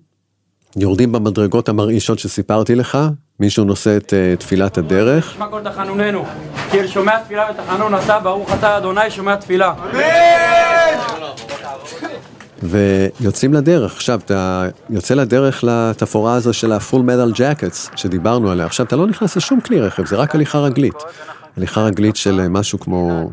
[0.76, 2.98] יורדים במדרגות המרעישות שסיפרתי לך,
[3.40, 5.34] מישהו נושא את uh, תפילת הדרך.
[5.34, 6.26] שמע כל תחנוננו,
[6.72, 9.74] כי אל שומע תפילה ותחנון אתה, ברוך אתה אדוני שומע תפילה.
[12.64, 13.96] ויוצאים לדרך.
[13.96, 18.66] עכשיו, אתה יוצא לדרך לתפאורה הזו של ה-full metal jackets שדיברנו עליה.
[18.66, 20.96] עכשיו, אתה לא נכנס לשום כלי רכב, זה רק הליכה רגלית.
[21.58, 23.32] הליכה רגלית של אה, משהו כמו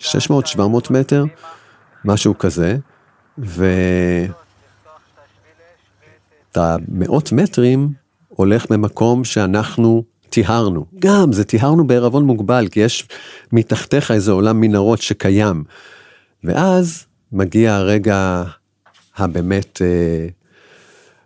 [0.00, 0.04] 600-700
[0.90, 1.24] מטר,
[2.04, 2.76] משהו כזה,
[3.38, 3.66] ו...
[6.52, 7.92] אתה מאות מטרים
[8.28, 10.86] הולך במקום שאנחנו טיהרנו.
[10.98, 13.08] גם, זה טיהרנו בערבון מוגבל, כי יש
[13.52, 15.64] מתחתיך איזה עולם מנהרות שקיים.
[16.44, 18.42] ואז מגיע הרגע
[19.16, 20.28] הבאמת, אה,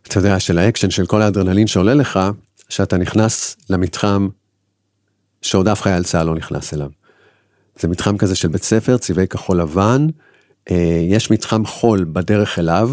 [0.02, 2.20] אתה יודע, של האקשן, של כל האדרנלין שעולה לך,
[2.68, 4.28] שאתה נכנס למתחם
[5.42, 6.90] שעוד אף חייל צה"ל לא נכנס אליו.
[7.80, 10.06] זה מתחם כזה של בית ספר, צבעי כחול לבן,
[10.70, 12.90] אה, יש מתחם חול בדרך אליו,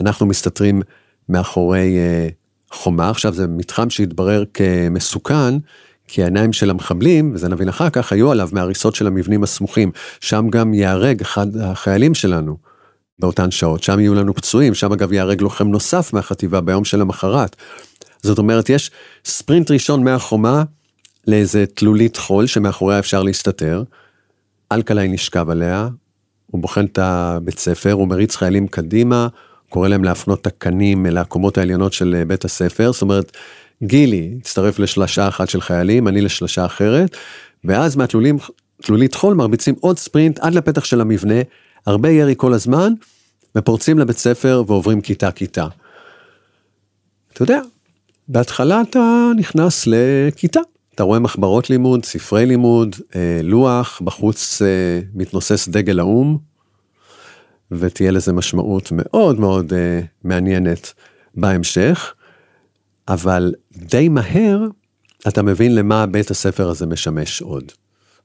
[0.00, 0.82] אנחנו מסתתרים
[1.28, 2.28] מאחורי אה,
[2.70, 5.54] חומה, עכשיו זה מתחם שהתברר כמסוכן,
[6.08, 9.90] כי העיניים של המחבלים, וזה נבין אחר כך, היו עליו מהריסות של המבנים הסמוכים,
[10.20, 12.56] שם גם ייהרג אחד החיילים שלנו
[13.18, 17.56] באותן שעות, שם יהיו לנו פצועים, שם אגב ייהרג לוחם נוסף מהחטיבה ביום של המחרת.
[18.22, 18.90] זאת אומרת, יש
[19.24, 20.62] ספרינט ראשון מהחומה
[21.26, 23.82] לאיזה תלולית חול שמאחוריה אפשר להסתתר,
[24.72, 25.88] אלקלעי נשכב עליה,
[26.46, 29.28] הוא בוחן את הבית ספר, הוא מריץ חיילים קדימה,
[29.68, 33.36] קורא להם להפנות את הקנים אל הקומות העליונות של אה, בית הספר, זאת אומרת,
[33.82, 37.16] גילי הצטרף לשלשה אחת של חיילים, אני לשלשה אחרת,
[37.64, 38.38] ואז מהתלולים,
[38.82, 41.40] תלולית חול מרביצים עוד ספרינט עד לפתח של המבנה,
[41.86, 42.92] הרבה ירי כל הזמן,
[43.56, 45.66] ופורצים לבית ספר ועוברים כיתה-כיתה.
[47.32, 47.60] אתה יודע,
[48.28, 50.60] בהתחלה אתה נכנס לכיתה,
[50.94, 56.38] אתה רואה מחברות לימוד, ספרי לימוד, אה, לוח, בחוץ אה, מתנוסס דגל האו"ם,
[57.70, 59.74] ותהיה לזה משמעות מאוד מאוד uh,
[60.24, 60.92] מעניינת
[61.34, 62.14] בהמשך,
[63.08, 64.60] אבל די מהר
[65.28, 67.72] אתה מבין למה בית הספר הזה משמש עוד.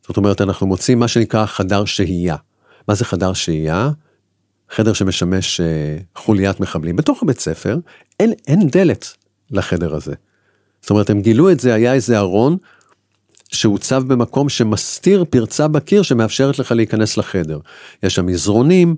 [0.08, 2.36] זאת אומרת, אנחנו מוצאים מה שנקרא חדר שהייה.
[2.88, 3.90] מה זה חדר שהייה?
[4.70, 5.64] חדר שמשמש uh,
[6.16, 6.96] חוליית מחבלים.
[6.96, 7.78] בתוך הבית ספר
[8.20, 9.14] אין, אין דלת
[9.52, 10.14] לחדר הזה.
[10.82, 12.58] זאת אומרת, הם גילו את זה, היה איזה ארון
[13.52, 17.60] שהוצב במקום שמסתיר פרצה בקיר שמאפשרת לך להיכנס לחדר.
[18.04, 18.96] יש שם מזרונים,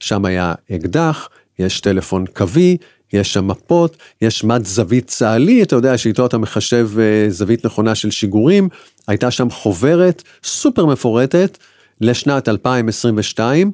[0.00, 2.76] שם היה אקדח, יש טלפון קווי,
[3.12, 7.94] יש שם מפות, יש מד זווית צה"לי, אתה יודע שאיתו אתה מחשב אה, זווית נכונה
[7.94, 8.68] של שיגורים,
[9.08, 11.58] הייתה שם חוברת סופר מפורטת
[12.00, 13.72] לשנת 2022,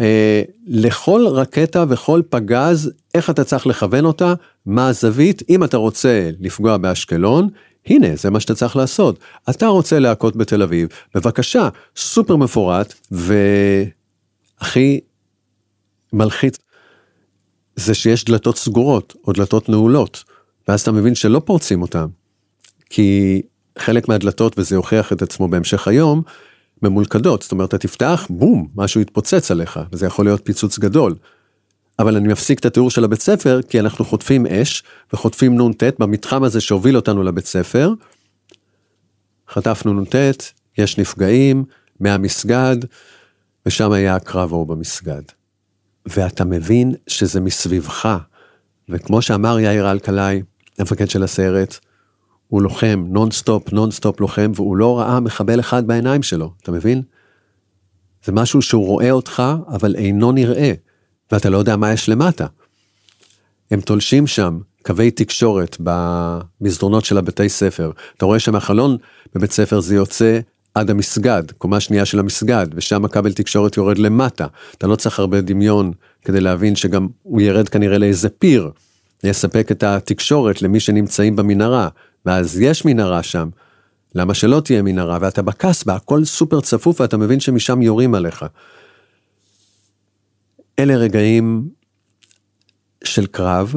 [0.00, 4.34] אה, לכל רקטה וכל פגז, איך אתה צריך לכוון אותה,
[4.66, 7.48] מה הזווית, אם אתה רוצה לפגוע באשקלון,
[7.86, 9.18] הנה, זה מה שאתה צריך לעשות.
[9.50, 12.94] אתה רוצה להכות בתל אביב, בבקשה, סופר מפורט,
[14.60, 15.00] והכי
[16.12, 16.58] מלחיץ
[17.76, 20.24] זה שיש דלתות סגורות או דלתות נעולות,
[20.68, 22.06] ואז אתה מבין שלא פורצים אותם.
[22.90, 23.42] כי
[23.78, 26.22] חלק מהדלתות, וזה יוכיח את עצמו בהמשך היום,
[26.82, 31.14] ממולכדות, זאת אומרת, אתה תפתח, בום, משהו יתפוצץ עליך, וזה יכול להיות פיצוץ גדול.
[31.98, 34.82] אבל אני מפסיק את התיאור של הבית ספר, כי אנחנו חוטפים אש,
[35.12, 37.92] וחוטפים נ"ט במתחם הזה שהוביל אותנו לבית ספר.
[39.48, 40.14] חטפנו נ"ט,
[40.78, 41.64] יש נפגעים,
[42.00, 42.76] מהמסגד,
[43.66, 45.22] ושם היה הקרב ההוא במסגד.
[46.06, 48.18] ואתה מבין שזה מסביבך.
[48.88, 50.42] וכמו שאמר יאיר אלקלעי,
[50.78, 51.78] המפקד של הסרט,
[52.48, 57.02] הוא לוחם, נונסטופ, נונסטופ לוחם, והוא לא ראה מחבל אחד בעיניים שלו, אתה מבין?
[58.24, 60.72] זה משהו שהוא רואה אותך, אבל אינו נראה,
[61.32, 62.46] ואתה לא יודע מה יש למטה.
[63.70, 67.90] הם תולשים שם קווי תקשורת במסדרונות של הבתי ספר.
[68.16, 68.96] אתה רואה שמהחלון
[69.34, 70.40] בבית ספר זה יוצא
[70.74, 74.46] עד המסגד, קומה שנייה של המסגד, ושם הכבל תקשורת יורד למטה.
[74.78, 78.70] אתה לא צריך הרבה דמיון כדי להבין שגם הוא ירד כנראה לאיזה פיר,
[79.24, 81.88] יספק את התקשורת למי שנמצאים במנהרה,
[82.26, 83.48] ואז יש מנהרה שם.
[84.14, 85.18] למה שלא תהיה מנהרה?
[85.20, 88.44] ואתה בקסבה, הכל סופר צפוף ואתה מבין שמשם יורים עליך.
[90.78, 91.68] אלה רגעים
[93.04, 93.74] של קרב.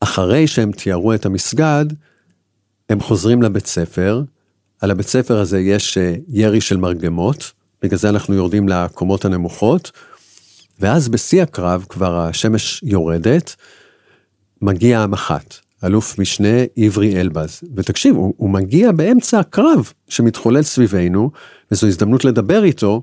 [0.00, 1.84] אחרי שהם תיארו את המסגד,
[2.88, 4.22] הם חוזרים לבית ספר.
[4.80, 9.92] על הבית ספר הזה יש אה, ירי של מרגמות, בגלל זה אנחנו יורדים לקומות הנמוכות.
[10.80, 13.56] ואז בשיא הקרב, כבר השמש יורדת,
[14.62, 17.60] מגיע המח"ט, אלוף משנה עברי אלבז.
[17.76, 21.30] ותקשיב, הוא, הוא מגיע באמצע הקרב שמתחולל סביבנו,
[21.70, 23.02] וזו הזדמנות לדבר איתו,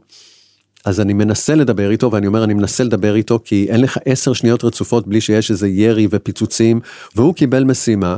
[0.85, 4.33] אז אני מנסה לדבר איתו, ואני אומר, אני מנסה לדבר איתו, כי אין לך עשר
[4.33, 6.79] שניות רצופות בלי שיש איזה ירי ופיצוצים,
[7.15, 8.17] והוא קיבל משימה,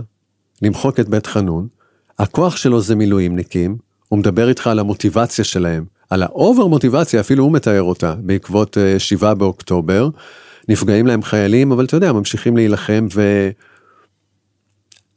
[0.61, 1.67] למחוק את בית חנון.
[2.19, 3.77] הכוח שלו זה מילואימניקים,
[4.09, 8.77] הוא מדבר איתך על המוטיבציה שלהם, על ה over מוטיבציה, אפילו הוא מתאר אותה, בעקבות
[8.77, 10.09] אה, 7 באוקטובר.
[10.69, 13.49] נפגעים להם חיילים, אבל אתה יודע, ממשיכים להילחם, ו...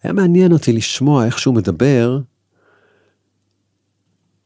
[0.03, 2.19] היה מעניין אותי לשמוע איך שהוא מדבר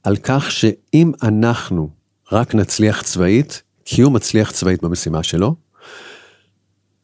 [0.03, 1.91] על כך שאם אנחנו
[2.33, 5.55] רק נצליח צבאית, כי הוא מצליח צבאית במשימה שלו,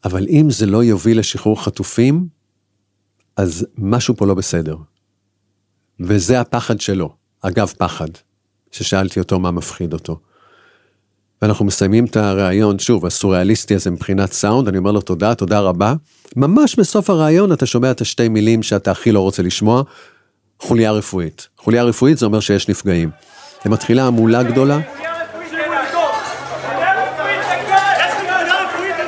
[0.05, 2.27] אבל אם זה לא יוביל לשחרור חטופים,
[3.37, 4.75] אז משהו פה לא בסדר.
[5.99, 8.07] וזה הפחד שלו, אגב פחד,
[8.71, 10.19] ששאלתי אותו מה מפחיד אותו.
[11.41, 15.93] ואנחנו מסיימים את הראיון, שוב, הסוריאליסטי הזה מבחינת סאונד, אני אומר לו תודה, תודה רבה.
[16.35, 19.83] ממש בסוף הראיון אתה שומע את השתי מילים שאתה הכי לא רוצה לשמוע,
[20.59, 21.47] חוליה רפואית.
[21.57, 23.09] חוליה רפואית זה אומר שיש נפגעים.
[23.65, 24.79] ומתחילה המולה גדולה.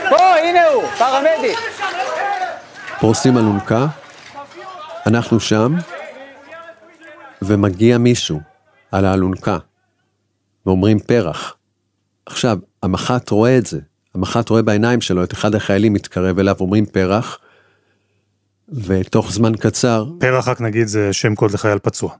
[0.09, 1.59] פה, הנה הוא, פרמדיק.
[2.99, 3.87] פורסים אלונקה,
[5.07, 5.75] אנחנו שם,
[7.43, 8.39] ומגיע מישהו
[8.91, 9.57] על האלונקה,
[10.65, 11.55] ואומרים פרח.
[12.25, 13.79] עכשיו, המח"ט רואה את זה,
[14.15, 17.39] המח"ט רואה בעיניים שלו את אחד החיילים מתקרב אליו, אומרים פרח,
[18.69, 20.05] ותוך זמן קצר...
[20.19, 22.13] פרח רק נגיד זה שם קוד לחייל פצוע.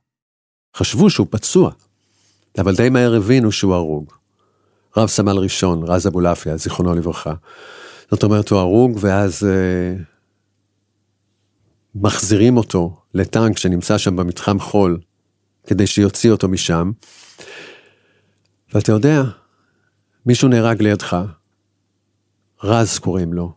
[0.76, 1.72] חשבו שהוא פצוע,
[2.58, 4.12] אבל די מהר הבינו שהוא הרוג.
[4.98, 7.34] רב סמל ראשון, רז אבולעפיה, זיכרונו לברכה.
[8.12, 10.04] זאת אומרת, הוא הרוג, ואז אה,
[11.96, 15.00] מחזירים אותו לטנק שנמצא שם במתחם חול,
[15.68, 16.92] כדי שיוציא אותו משם.
[18.74, 19.24] ואתה יודע,
[20.26, 21.18] מישהו נהרג לידך,
[22.64, 23.52] רז קוראים לו.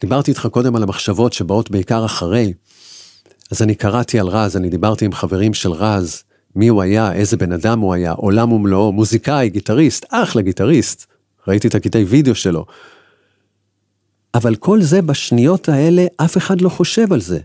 [0.00, 2.52] דיברתי איתך קודם על המחשבות שבאות בעיקר אחרי,
[3.50, 6.22] אז אני קראתי על רז, אני דיברתי עם חברים של רז,
[6.56, 11.06] מי הוא היה, איזה בן אדם הוא היה, עולם ומלואו, מוזיקאי, גיטריסט, אחלה גיטריסט,
[11.48, 12.66] ראיתי את הקטעי וידאו שלו.
[14.34, 17.38] אבל כל זה בשניות האלה, אף אחד לא חושב על זה.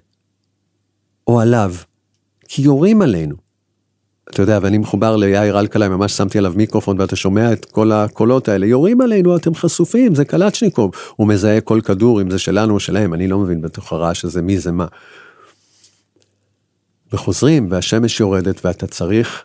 [1.27, 1.73] או עליו,
[2.47, 3.35] כי יורים עלינו.
[4.29, 8.47] אתה יודע, ואני מחובר ליאיר אלקלעי, ממש שמתי עליו מיקרופון ואתה שומע את כל הקולות
[8.47, 10.91] האלה, יורים עלינו, אתם חשופים, זה קלצ'ניקוב.
[11.15, 14.41] הוא מזהה כל כדור, אם זה שלנו או שלהם, אני לא מבין בתוך הרעש הזה
[14.41, 14.85] מי זה מה.
[17.13, 19.43] וחוזרים, והשמש יורדת, ואתה צריך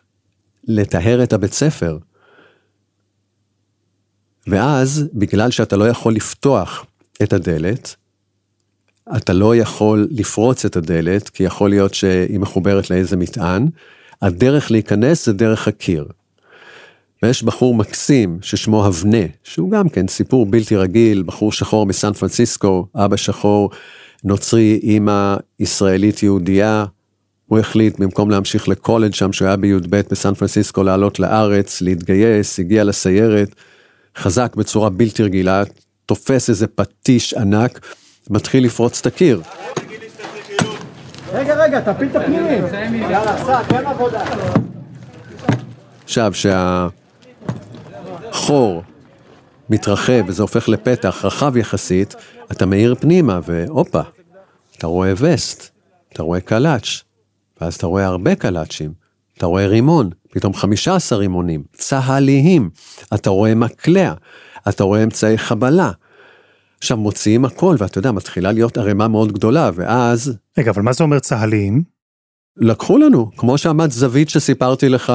[0.65, 1.99] לטהר את הבית ספר.
[4.47, 6.87] ואז, בגלל שאתה לא יכול לפתוח
[7.23, 7.97] את הדלת,
[9.17, 13.67] אתה לא יכול לפרוץ את הדלת, כי יכול להיות שהיא מחוברת לאיזה מטען,
[14.23, 16.07] הדרך להיכנס זה דרך הקיר.
[17.23, 22.87] ויש בחור מקסים ששמו אבנה, שהוא גם כן סיפור בלתי רגיל, בחור שחור מסן פרנסיסקו,
[22.95, 23.71] אבא שחור,
[24.25, 26.85] נוצרי, אימא ישראלית יהודייה.
[27.47, 32.85] הוא החליט במקום להמשיך לקולג' שם שהוא היה בי"ב בסן פרנסיסקו לעלות לארץ, להתגייס, הגיע
[32.85, 33.55] לסיירת,
[34.19, 35.63] חזק בצורה בלתי רגילה,
[36.07, 37.87] תופס איזה פטיש ענק,
[38.31, 39.43] מתחיל לפרוץ את הקיר.
[41.33, 42.97] רגע, רגע, תפיל את הפנימי.
[42.99, 44.25] יאללה, סע, תן עבודה.
[46.05, 46.33] עכשיו,
[48.31, 48.83] שהחור
[49.71, 52.15] מתרחב וזה הופך לפתח רחב יחסית,
[52.53, 54.01] אתה מאיר פנימה והופה,
[54.79, 55.71] אתה רואה וסט,
[56.13, 57.03] אתה רואה קלאץ',
[57.61, 58.93] ואז אתה רואה הרבה קלאצ'ים,
[59.39, 62.71] אתה רואה רימון, פתאום 15 רימונים, צה"ליים,
[63.15, 64.13] אתה רואה מקלע,
[64.69, 65.91] אתה רואה אמצעי חבלה.
[66.83, 70.37] עכשיו מוציאים הכל, ואתה יודע, מתחילה להיות ערימה מאוד גדולה, ואז...
[70.59, 71.83] רגע, אבל מה זה אומר צה"ליים?
[72.57, 75.13] לקחו לנו, כמו שעמד זווית שסיפרתי לך,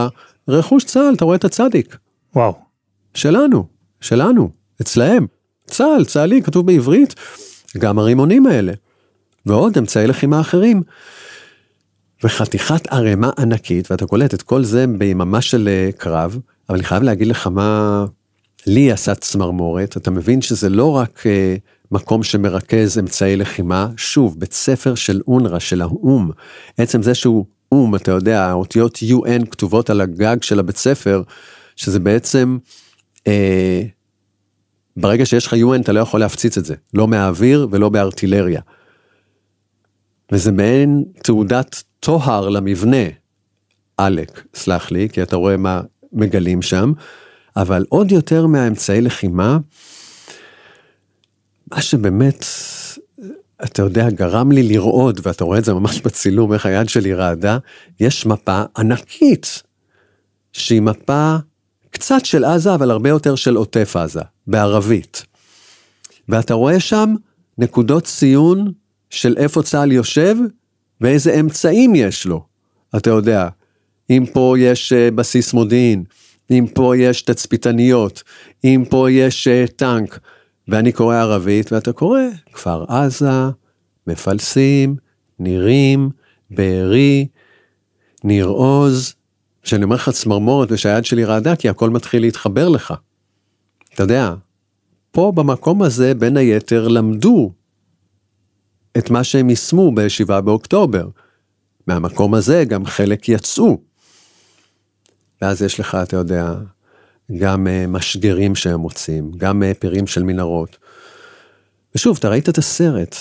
[0.48, 1.98] רכוש צה"ל, אתה רואה את הצדיק.
[2.36, 2.54] וואו.
[3.14, 3.68] שלנו,
[4.02, 4.50] שלנו,
[4.82, 5.28] אצלהם.
[5.66, 7.16] צה"ל, צה"לי, כתוב בעברית,
[7.78, 8.74] גם הרימונים האלה.
[9.46, 10.82] ועוד אמצעי לחימה אחרים.
[12.24, 17.04] וחתיכת ערימה ענקית, ואתה קולט את כל זה ביממה של אה, קרב, אבל אני חייב
[17.04, 18.06] להגיד לך מה
[18.68, 21.60] לי עשה צמרמורת, אתה מבין שזה לא רק uh,
[21.92, 26.32] מקום שמרכז אמצעי לחימה, שוב, בית ספר של אונר"א, של האו"ם,
[26.78, 31.22] עצם זה שהוא או"ם, אתה יודע, האותיות UN כתובות על הגג של הבית ספר,
[31.76, 32.58] שזה בעצם,
[33.20, 33.32] uh,
[34.98, 38.62] ברגע שיש לך UN אתה לא יכול להפציץ את זה, לא מהאוויר ולא בארטילריה.
[40.32, 43.06] וזה מעין תעודת טוהר למבנה,
[43.98, 45.82] עלק, סלח לי, כי אתה רואה מה
[46.14, 46.94] מגלים שם,
[47.58, 49.58] אבל עוד יותר מהאמצעי לחימה,
[51.72, 52.46] מה שבאמת,
[53.64, 57.58] אתה יודע, גרם לי לרעוד, ואתה רואה את זה ממש בצילום, איך היד שלי רעדה,
[58.00, 59.64] יש מפה ענקית,
[60.54, 61.36] שהיא מפה
[61.90, 65.26] קצת של עזה, אבל הרבה יותר של עוטף עזה, בערבית.
[66.30, 67.16] ואתה רואה שם
[67.58, 68.72] נקודות ציון
[69.10, 70.36] של איפה צה"ל יושב
[71.02, 72.46] ואיזה אמצעים יש לו.
[72.96, 73.50] אתה יודע,
[74.10, 76.04] אם פה יש אה, בסיס מודיעין,
[76.52, 78.24] אם פה יש תצפיתניות,
[78.64, 80.20] אם פה יש אה, טנק,
[80.68, 82.20] ואני קורא ערבית, ואתה קורא
[82.54, 83.30] כפר עזה,
[84.08, 84.96] מפלסים,
[85.40, 86.10] נירים,
[86.52, 87.28] בארי,
[88.24, 89.14] ניר עוז,
[89.64, 92.94] שאני אומר לך צמרמורת ושהיד שלי רעדה, כי הכל מתחיל להתחבר לך.
[93.94, 94.34] אתה יודע,
[95.12, 97.52] פה במקום הזה, בין היתר, למדו
[98.98, 101.08] את מה שהם יישמו ב-7 באוקטובר.
[101.88, 103.78] מהמקום הזה גם חלק יצאו.
[105.42, 106.54] ואז יש לך, אתה יודע,
[107.38, 110.78] גם uh, משגרים שהם מוצאים, גם uh, פירים של מנהרות.
[111.96, 113.16] ושוב, אתה ראית את הסרט,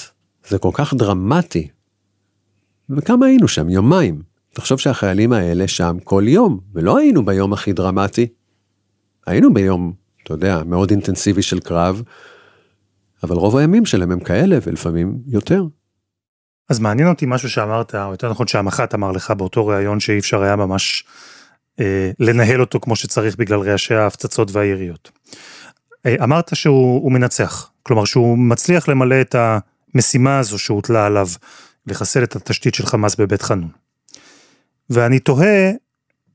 [0.49, 1.69] זה כל כך דרמטי.
[2.91, 3.71] וכמה היינו שם?
[3.71, 4.23] יומיים.
[4.55, 8.27] תחשוב שהחיילים האלה שם כל יום, ולא היינו ביום הכי דרמטי.
[9.27, 9.93] היינו ביום,
[10.23, 12.03] אתה יודע, מאוד אינטנסיבי של קרב,
[13.23, 15.65] אבל רוב הימים שלהם הם כאלה, ולפעמים יותר.
[16.71, 20.43] אז מעניין אותי משהו שאמרת, או יותר נכון שהמח"ט אמר לך באותו ראיון שאי אפשר
[20.43, 21.34] היה ממש אה,
[22.21, 25.11] לנהל אותו כמו שצריך בגלל רעשי ההפצצות והיריות.
[26.07, 29.35] אה, אמרת שהוא מנצח, כלומר שהוא מצליח למלא את
[29.95, 31.29] המשימה הזו שהוטלה עליו,
[31.87, 33.71] לחסל את התשתית של חמאס בבית חנון.
[34.91, 35.71] ואני תוהה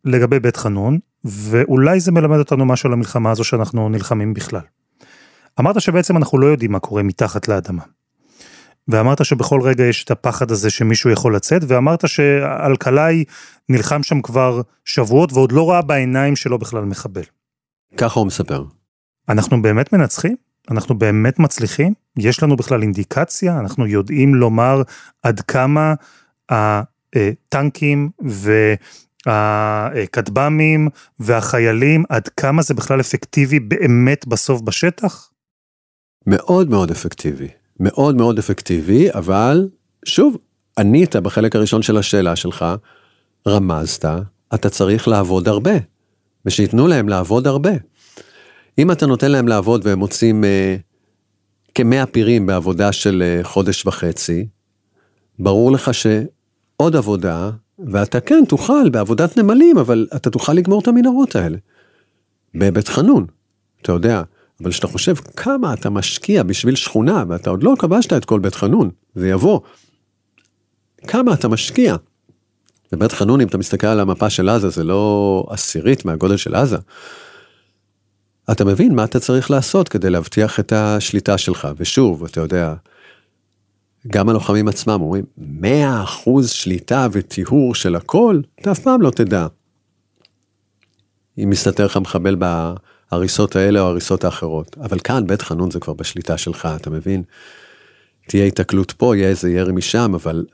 [0.06, 4.62] לגבי בית חנון, ואולי זה מלמד אותנו משהו על המלחמה הזו שאנחנו נלחמים בכלל.
[5.60, 7.84] אמרת שבעצם אנחנו לא יודעים מה קורה מתחת לאדמה.
[8.90, 13.24] ואמרת שבכל רגע יש את הפחד הזה שמישהו יכול לצאת, ואמרת שאלקלעי
[13.70, 17.24] נלחם שם כבר שבועות ועוד לא ראה בעיניים שלו בכלל מחבל.
[17.98, 18.64] ככה הוא מספר.
[19.30, 20.36] אנחנו באמת מנצחים?
[20.72, 21.94] אנחנו באמת מצליחים?
[22.18, 23.60] יש לנו בכלל אינדיקציה?
[23.60, 24.82] אנחנו יודעים לומר
[25.24, 25.94] עד כמה
[26.50, 28.10] הטנקים
[29.26, 30.88] והכטב"מים
[31.20, 35.32] והחיילים, עד כמה זה בכלל אפקטיבי באמת בסוף בשטח?
[36.28, 37.48] מאוד מאוד אפקטיבי.
[37.80, 39.70] מאוד מאוד אפקטיבי, אבל
[40.06, 40.38] שוב,
[40.80, 42.66] ענית בחלק הראשון של השאלה שלך,
[43.48, 44.06] רמזת,
[44.54, 45.72] אתה צריך לעבוד הרבה,
[46.46, 47.72] ושייתנו להם לעבוד הרבה.
[48.78, 50.76] אם אתה נותן להם לעבוד והם מוצאים אה,
[51.76, 54.48] כמאה פירים בעבודה של אה, חודש וחצי,
[55.40, 57.50] ברור לך שעוד עבודה,
[57.80, 61.58] ואתה כן תוכל בעבודת נמלים, אבל אתה תוכל לגמור את המנהרות האלה.
[62.56, 63.26] בבית חנון,
[63.82, 64.24] אתה יודע,
[64.62, 68.56] אבל כשאתה חושב כמה אתה משקיע בשביל שכונה, ואתה עוד לא כבשת את כל בית
[68.56, 69.60] חנון, זה יבוא.
[71.08, 71.96] כמה אתה משקיע.
[72.94, 76.78] ובית חנון, אם אתה מסתכל על המפה של עזה, זה לא עשירית מהגודל של עזה.
[78.52, 81.68] אתה מבין מה אתה צריך לעשות כדי להבטיח את השליטה שלך.
[81.78, 82.74] ושוב, אתה יודע,
[84.08, 85.26] גם הלוחמים עצמם אומרים,
[85.62, 89.48] 100% שליטה וטיהור של הכל, אתה אף פעם לא תדע.
[91.44, 92.36] אם מסתתר לך מחבל
[93.12, 94.78] ההריסות האלה או ההריסות האחרות.
[94.78, 97.24] אבל כאן בית חנון זה כבר בשליטה שלך, אתה מבין?
[98.28, 100.46] תהיה התקלות פה, יהיה איזה ירי משם, אבל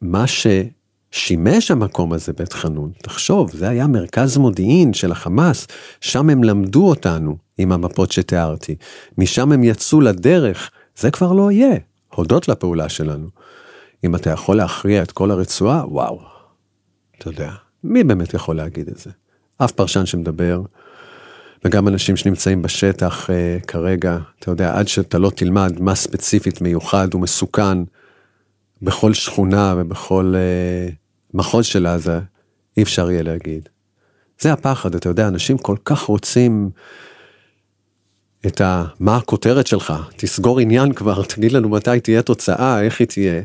[0.00, 5.66] מה ששימש המקום הזה, בית חנון, תחשוב, זה היה מרכז מודיעין של החמאס,
[6.00, 8.76] שם הם למדו אותנו עם המפות שתיארתי,
[9.18, 11.76] משם הם יצאו לדרך, זה כבר לא יהיה,
[12.14, 13.28] הודות לפעולה שלנו.
[14.04, 16.20] אם אתה יכול להכריע את כל הרצועה, וואו,
[17.18, 17.52] אתה יודע,
[17.84, 19.10] מי באמת יכול להגיד את זה?
[19.58, 20.62] אף פרשן שמדבר,
[21.66, 27.14] וגם אנשים שנמצאים בשטח uh, כרגע, אתה יודע, עד שאתה לא תלמד מה ספציפית מיוחד
[27.14, 27.78] ומסוכן
[28.82, 30.94] בכל שכונה ובכל uh,
[31.34, 32.20] מחוז של עזה,
[32.76, 33.68] אי אפשר יהיה להגיד.
[34.40, 36.70] זה הפחד, אתה יודע, אנשים כל כך רוצים
[38.46, 38.84] את ה...
[39.00, 43.42] מה הכותרת שלך, תסגור עניין כבר, תגיד לנו מתי תהיה תוצאה, איך היא תהיה.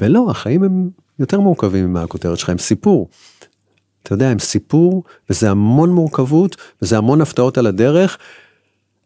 [0.00, 3.08] ולא, החיים הם יותר מורכבים ממה הכותרת שלך, הם סיפור.
[4.06, 8.18] אתה יודע, הם סיפור, וזה המון מורכבות, וזה המון הפתעות על הדרך,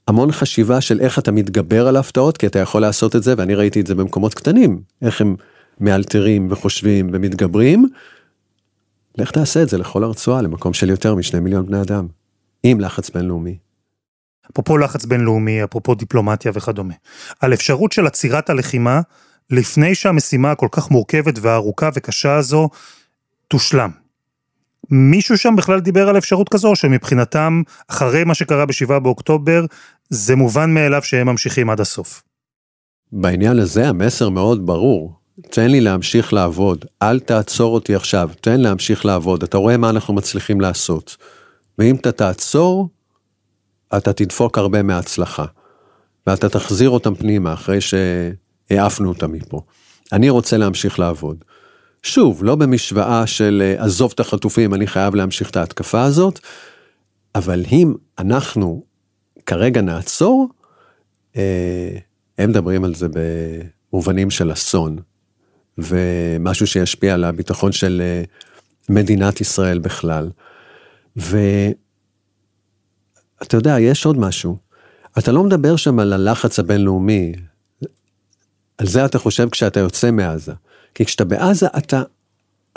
[0.09, 3.55] המון חשיבה של איך אתה מתגבר על ההפתעות, כי אתה יכול לעשות את זה, ואני
[3.55, 5.37] ראיתי את זה במקומות קטנים, איך הם
[5.81, 7.89] מאלתרים וחושבים ומתגברים.
[9.19, 12.07] לך תעשה את זה לכל הרצועה, למקום של יותר משני מיליון בני אדם,
[12.63, 13.59] עם לחץ בינלאומי.
[14.53, 16.95] אפרופו לחץ בינלאומי, אפרופו דיפלומטיה וכדומה.
[17.41, 19.01] על אפשרות של עצירת הלחימה,
[19.51, 22.69] לפני שהמשימה הכל כך מורכבת והארוכה וקשה הזו
[23.49, 24.00] תושלם.
[24.91, 29.65] מישהו שם בכלל דיבר על אפשרות כזו, שמבחינתם, אחרי מה שקרה ב-7 באוקטובר,
[30.11, 32.23] זה מובן מאליו שהם ממשיכים עד הסוף?
[33.13, 35.15] בעניין הזה המסר מאוד ברור.
[35.51, 40.15] תן לי להמשיך לעבוד, אל תעצור אותי עכשיו, תן להמשיך לעבוד, אתה רואה מה אנחנו
[40.15, 41.17] מצליחים לעשות.
[41.79, 42.89] ואם אתה תעצור,
[43.97, 45.45] אתה תדפוק הרבה מההצלחה.
[46.27, 49.63] ואתה תחזיר אותם פנימה אחרי שהעפנו אותם מפה.
[50.13, 51.45] אני רוצה להמשיך לעבוד.
[52.03, 56.41] שוב, לא במשוואה של אה, עזוב את החטופים, אני חייב להמשיך את ההתקפה הזאת,
[57.35, 58.85] אבל אם אנחנו
[59.47, 60.49] כרגע נעצור,
[61.37, 61.97] אה,
[62.39, 63.07] הם מדברים על זה
[63.93, 64.99] במובנים של אסון,
[65.79, 68.23] ומשהו שישפיע על הביטחון של אה,
[68.89, 70.31] מדינת ישראל בכלל.
[71.17, 71.77] ואתה
[73.53, 74.57] יודע, יש עוד משהו.
[75.19, 77.33] אתה לא מדבר שם על הלחץ הבינלאומי,
[78.79, 80.53] על זה אתה חושב כשאתה יוצא מעזה.
[80.95, 82.03] כי כשאתה בעזה אתה,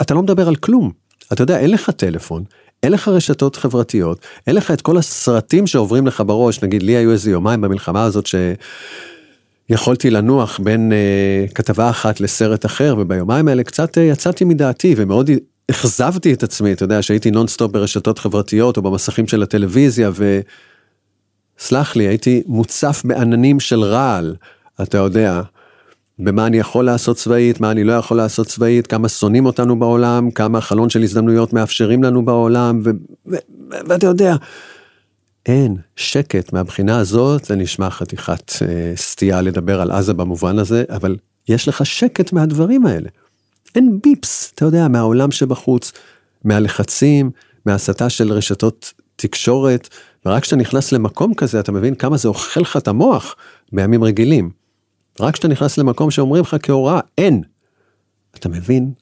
[0.02, 0.92] אתה לא מדבר על כלום.
[1.32, 2.44] אתה יודע, אין לך טלפון,
[2.82, 7.12] אין לך רשתות חברתיות, אין לך את כל הסרטים שעוברים לך בראש, נגיד לי היו
[7.12, 8.28] איזה יומיים במלחמה הזאת
[9.68, 15.30] שיכולתי לנוח בין אה, כתבה אחת לסרט אחר, וביומיים האלה קצת אה, יצאתי מדעתי ומאוד
[15.70, 20.10] אכזבתי את עצמי, אתה יודע, שהייתי נונסטופ ברשתות חברתיות או במסכים של הטלוויזיה,
[21.58, 24.36] וסלח לי, הייתי מוצף בעננים של רעל,
[24.82, 25.42] אתה יודע,
[26.18, 30.30] במה אני יכול לעשות צבאית, מה אני לא יכול לעשות צבאית, כמה שונאים אותנו בעולם,
[30.30, 32.80] כמה חלון של הזדמנויות מאפשרים לנו בעולם,
[33.86, 34.36] ואתה יודע,
[35.46, 41.16] אין, שקט מהבחינה הזאת, זה נשמע חתיכת אה, סטייה לדבר על עזה במובן הזה, אבל
[41.48, 43.08] יש לך שקט מהדברים האלה.
[43.74, 45.92] אין ביפס, אתה יודע, מהעולם שבחוץ,
[46.44, 47.30] מהלחצים,
[47.66, 49.88] מהסתה של רשתות תקשורת,
[50.26, 53.36] ורק כשאתה נכנס למקום כזה אתה מבין כמה זה אוכל לך את המוח
[53.72, 54.63] בימים רגילים.
[55.20, 57.42] רק כשאתה נכנס למקום שאומרים לך כהוראה, אין.
[58.34, 58.92] אתה מבין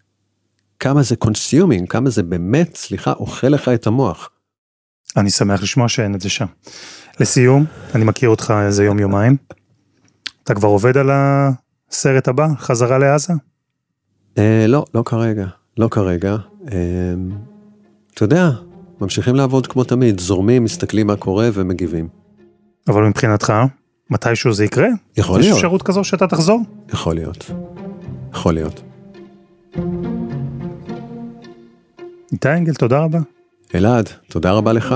[0.78, 4.30] כמה זה consuming, כמה זה באמת, סליחה, אוכל לך את המוח.
[5.16, 6.46] אני שמח לשמוע שאין את זה שם.
[7.20, 9.36] לסיום, אני מכיר אותך איזה יום יומיים.
[10.44, 13.32] אתה כבר עובד על הסרט הבא, חזרה לעזה?
[14.38, 15.46] אה, לא, לא כרגע,
[15.78, 16.36] לא כרגע.
[16.72, 17.14] אה,
[18.14, 18.50] אתה יודע,
[19.00, 22.08] ממשיכים לעבוד כמו תמיד, זורמים, מסתכלים מה קורה ומגיבים.
[22.88, 23.52] אבל מבחינתך,
[24.12, 24.88] מתישהו זה יקרה?
[25.16, 25.50] יכול להיות.
[25.50, 26.60] יש אפשרות כזו שאתה תחזור?
[26.92, 27.50] יכול להיות.
[28.32, 28.82] יכול להיות.
[32.32, 33.18] איתי אנגל, תודה רבה.
[33.74, 34.94] אלעד, תודה רבה לך.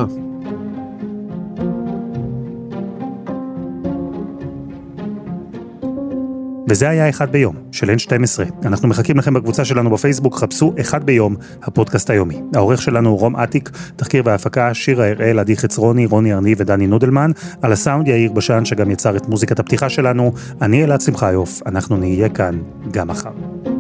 [6.69, 8.67] וזה היה אחד ביום, של N12.
[8.67, 12.41] אנחנו מחכים לכם בקבוצה שלנו בפייסבוק, חפשו אחד ביום, הפודקאסט היומי.
[12.55, 17.31] העורך שלנו הוא רום אטיק, תחקיר והפקה, שירה הראל, עדי חצרוני, רוני ארני ודני נודלמן.
[17.63, 20.33] על הסאונד יאיר בשן, שגם יצר את מוזיקת הפתיחה שלנו.
[20.63, 22.59] אני אלעד שמחיוף, אנחנו נהיה כאן
[22.91, 23.76] גם מחר.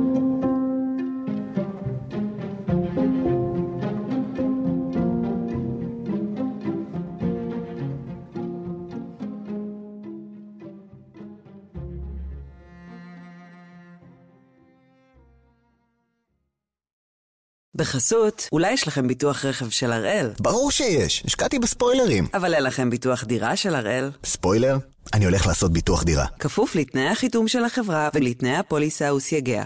[17.77, 20.31] בחסות, אולי יש לכם ביטוח רכב של הראל?
[20.41, 22.27] ברור שיש, השקעתי בספוילרים.
[22.35, 24.11] אבל אין לכם ביטוח דירה של הראל?
[24.24, 24.77] ספוילר?
[25.14, 26.27] אני הולך לעשות ביטוח דירה.
[26.39, 29.64] כפוף לתנאי החיתום של החברה ולתנאי הפוליסה וסייגיה.